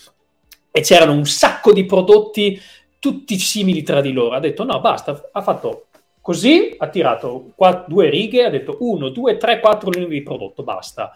[0.70, 2.60] e c'erano un sacco di prodotti
[2.98, 5.86] tutti simili tra di loro, ha detto no basta, ha fatto
[6.20, 10.62] così, ha tirato qua, due righe, ha detto uno, due, tre, quattro linee di prodotto,
[10.62, 11.10] basta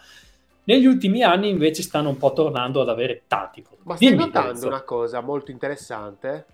[0.69, 3.89] negli ultimi anni invece stanno un po' tornando ad avere tanti prodotti.
[3.89, 4.67] Ma stai Dimmi, notando penso.
[4.67, 6.47] una cosa molto interessante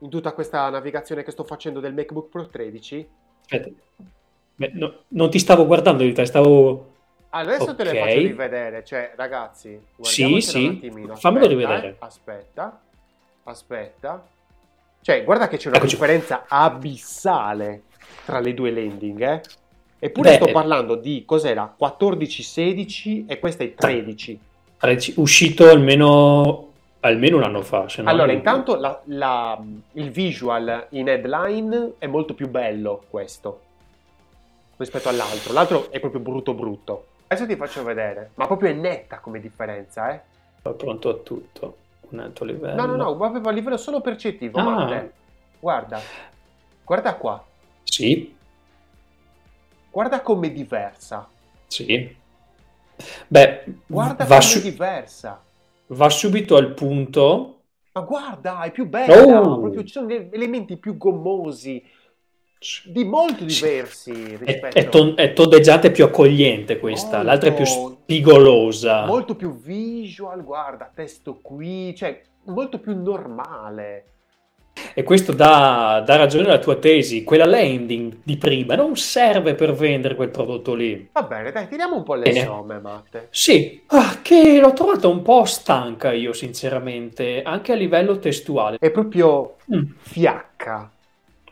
[0.00, 3.08] in tutta questa navigazione che sto facendo del MacBook Pro 13?
[3.40, 3.70] Aspetta,
[4.56, 6.92] Beh, no, non ti stavo guardando di te, stavo...
[7.30, 7.76] Adesso okay.
[7.76, 10.64] te le faccio rivedere, cioè ragazzi, sì, sì.
[10.64, 11.12] un attimino.
[11.12, 11.88] Aspetta, Fammelo rivedere.
[11.88, 12.80] Eh, aspetta,
[13.44, 14.26] aspetta.
[15.00, 15.94] Cioè, guarda che c'è una Eccoci.
[15.94, 17.84] differenza abissale
[18.26, 19.40] tra le due landing, eh?
[19.98, 24.40] Eppure Beh, sto parlando di cos'era 14-16 e questa è 13.
[24.78, 26.68] 13 uscito almeno,
[27.00, 27.86] almeno un anno fa.
[28.04, 29.58] allora, intanto la, la,
[29.92, 33.60] il visual in headline è molto più bello questo
[34.76, 35.52] rispetto all'altro.
[35.54, 37.06] L'altro è proprio brutto brutto.
[37.28, 40.20] Adesso ti faccio vedere, ma proprio è netta come differenza, eh?
[40.62, 41.76] Sono pronto a tutto,
[42.10, 42.74] un alto livello.
[42.74, 44.58] No, no, no, proprio a livello solo percettivo.
[44.58, 45.04] Ah.
[45.58, 46.00] Guarda,
[46.84, 47.44] guarda qua.
[47.82, 48.35] Sì.
[49.96, 51.26] Guarda com'è diversa.
[51.68, 52.14] Sì.
[53.28, 55.42] Beh, guarda com'è su- diversa.
[55.86, 57.60] Va subito al punto.
[57.94, 59.40] Ma guarda, è più bella.
[59.40, 59.58] Oh.
[59.58, 61.82] Proprio, ci sono elementi più gommosi,
[62.84, 64.34] di molto diversi.
[64.34, 69.06] È, è, ton- è tondeggiata e più accogliente questa, molto, l'altra è più spigolosa.
[69.06, 74.15] Molto più visual, guarda, testo qui, cioè molto più normale.
[74.94, 79.74] E questo dà, dà, ragione alla tua tesi, quella landing di prima non serve per
[79.74, 81.08] vendere quel prodotto lì.
[81.12, 82.44] Va bene, dai, tiriamo un po' le bene.
[82.44, 83.28] somme, Matte.
[83.30, 88.78] Sì, ah, che l'ho trovata un po' stanca io, sinceramente, anche a livello testuale.
[88.78, 89.82] È proprio mm.
[89.98, 90.90] fiacca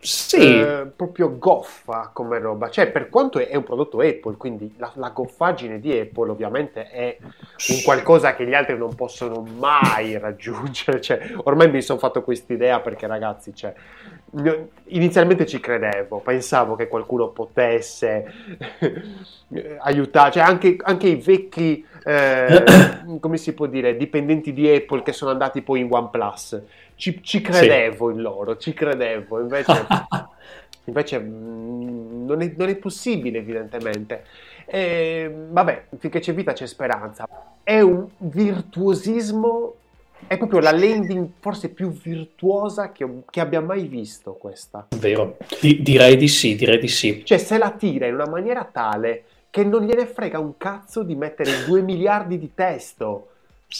[0.04, 0.60] sì.
[0.60, 2.68] eh, proprio goffa come roba.
[2.68, 7.16] Cioè, per quanto è, un prodotto Apple, quindi la, la, goffaggine di Apple ovviamente è
[7.20, 11.00] un qualcosa che gli altri non possono mai raggiungere.
[11.00, 13.72] Cioè, ormai mi sono fatto questa idea perché, ragazzi, cioè,
[14.86, 18.24] inizialmente ci credevo, pensavo che qualcuno potesse
[19.78, 22.64] aiutare, cioè anche, anche i vecchi, eh,
[23.20, 26.62] come si può dire, dipendenti di Apple che sono andati poi in OnePlus
[26.96, 28.14] ci, ci credevo sì.
[28.14, 29.86] in loro, ci credevo, invece,
[30.84, 34.24] invece mm, non, è, non, è, possibile evidentemente.
[34.66, 37.26] E, vabbè, finché c'è vita c'è speranza.
[37.62, 39.74] È un virtuosismo,
[40.26, 44.86] è proprio la landing forse più virtuosa che, che abbia mai visto questa.
[44.96, 47.24] Vero, Di, direi di sì, direi di sì.
[47.24, 51.14] Cioè se la tira in una maniera tale che non gliene frega un cazzo di
[51.14, 53.28] mettere 2 miliardi di testo,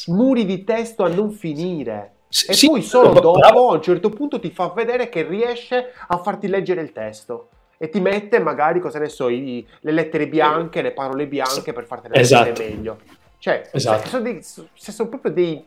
[0.06, 2.12] muri di testo a non finire.
[2.48, 3.70] E sì, poi solo dopo bravo.
[3.70, 7.88] a un certo punto ti fa vedere che riesce a farti leggere il testo e
[7.88, 12.16] ti mette magari, cosa ne so, i, le lettere bianche, le parole bianche per fartele
[12.16, 12.48] esatto.
[12.48, 12.98] leggere meglio.
[13.38, 14.08] Cioè, esatto.
[14.08, 15.64] sono, dei, sono proprio dei,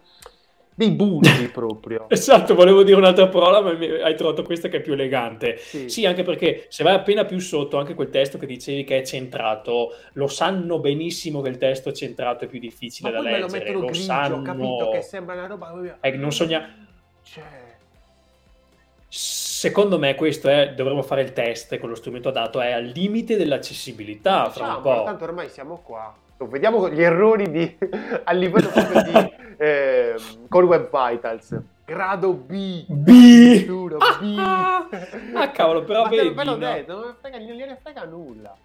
[0.78, 2.06] dei bulli proprio.
[2.08, 5.58] esatto, volevo dire un'altra parola, ma hai trovato questa che è più elegante.
[5.58, 5.90] Sì.
[5.90, 6.06] sì.
[6.06, 9.96] anche perché se vai appena più sotto, anche quel testo che dicevi che è centrato,
[10.14, 13.42] lo sanno benissimo che il testo centrato è più difficile ma da leggere.
[13.42, 14.42] Ma lo mettono lo grigio, sanno...
[14.44, 15.98] capito che sembra una roba...
[16.00, 16.88] Eh, non sogna...
[17.24, 17.44] Cioè...
[19.08, 23.36] Secondo me questo è, dovremmo fare il test con lo strumento adatto, è al limite
[23.36, 24.52] dell'accessibilità.
[24.52, 25.04] Fra un po'.
[25.06, 26.16] Tanto ormai siamo qua.
[26.38, 27.78] Vediamo gli errori di,
[28.24, 30.16] a livello proprio di eh,
[30.48, 31.60] Core Web Vitals.
[31.86, 32.86] Grado B.
[32.88, 33.66] B.
[33.66, 34.36] Giuro, B.
[34.38, 34.88] ah,
[35.52, 36.30] cavolo, però Ma vedi.
[36.32, 36.56] Ma no?
[36.58, 38.56] detto, non, frega, non gliene frega nulla.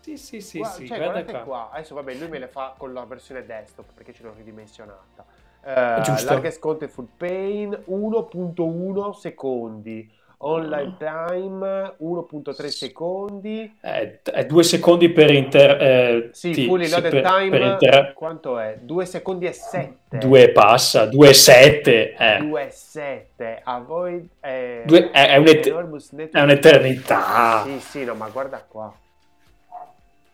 [0.00, 0.86] Sì, sì, sì, Gua- sì.
[0.86, 1.40] Cioè, guardate qua.
[1.40, 1.70] qua.
[1.72, 5.24] Adesso, vabbè, lui me le fa con la versione desktop perché ce l'ho ridimensionata.
[5.62, 10.10] Uh, largest contentful pain 1.1 secondi
[10.42, 13.78] online time 1.3 secondi.
[13.80, 18.12] Eh, è 2 secondi per inter eh, sì, sì fully loaded per, time per inter...
[18.14, 18.78] quanto è?
[18.80, 22.38] 2 secondi e 7 2 passa 2 e 7 eh.
[22.38, 27.62] 2 e 7 avoid eh, Due, è, è, un'et- è un'eternità.
[27.64, 28.92] Sì sì no ma guarda qua.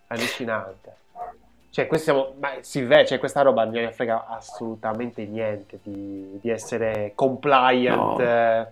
[0.09, 0.95] Allucinante.
[1.77, 7.13] Cioè, siamo, ma Silve, cioè, questa roba non ne frega assolutamente niente di, di essere
[7.15, 8.19] compliant no.
[8.19, 8.67] eh,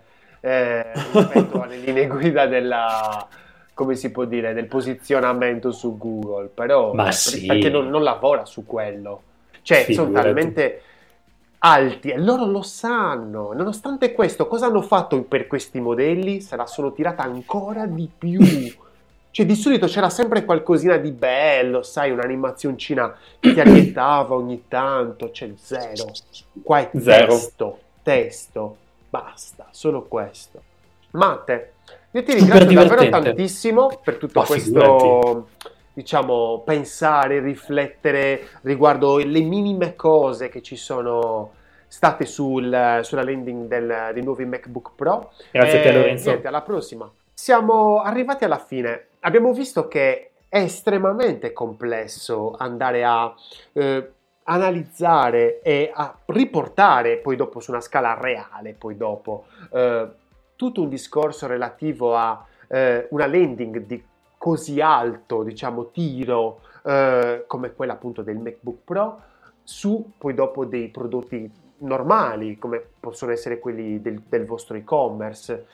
[0.45, 3.27] eh, rispetto alle linee guida della,
[3.73, 7.47] come si può dire, del posizionamento su Google, però Ma sì.
[7.47, 9.23] perché non, non, lavora su quello.
[9.63, 9.95] Cioè, Figurati.
[9.95, 10.83] sono talmente
[11.61, 13.53] alti e loro lo sanno.
[13.55, 16.43] Nonostante questo, cosa hanno fatto per questi modelli?
[16.43, 18.41] Se la sono tirata ancora di più.
[19.35, 25.31] Cioè, di solito c'era sempre qualcosina di bello, sai, un'animazioncina che ti allietava ogni tanto.
[25.33, 26.13] C'è zero.
[26.63, 27.33] Qua è zero.
[27.33, 28.77] testo, testo.
[29.15, 30.61] Basta, solo questo.
[31.13, 31.75] Matte,
[32.11, 35.45] io ti ringrazio davvero tantissimo per tutto Ma questo, figurati.
[35.93, 41.53] diciamo, pensare, riflettere riguardo le minime cose che ci sono
[41.87, 45.31] state sul, sulla landing del, dei nuovi MacBook Pro.
[45.53, 46.31] Grazie a te Lorenzo.
[46.31, 47.09] Niente, alla prossima.
[47.33, 49.11] Siamo arrivati alla fine.
[49.21, 53.33] Abbiamo visto che è estremamente complesso andare a
[53.75, 54.11] eh,
[54.45, 60.09] analizzare e a riportare poi dopo su una scala reale, poi dopo, eh,
[60.57, 64.03] tutto un discorso relativo a eh, una landing di
[64.37, 69.23] così alto, diciamo, tiro eh, come quella appunto del MacBook Pro
[69.63, 75.67] su poi dopo dei prodotti normali come possono essere quelli del, del vostro e-commerce.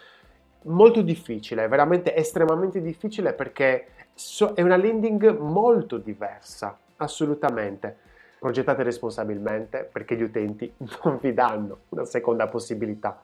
[0.62, 8.08] Molto difficile, veramente estremamente difficile perché so, è una landing molto diversa, assolutamente
[8.40, 10.72] progettate responsabilmente perché gli utenti
[11.04, 13.22] non vi danno una seconda possibilità.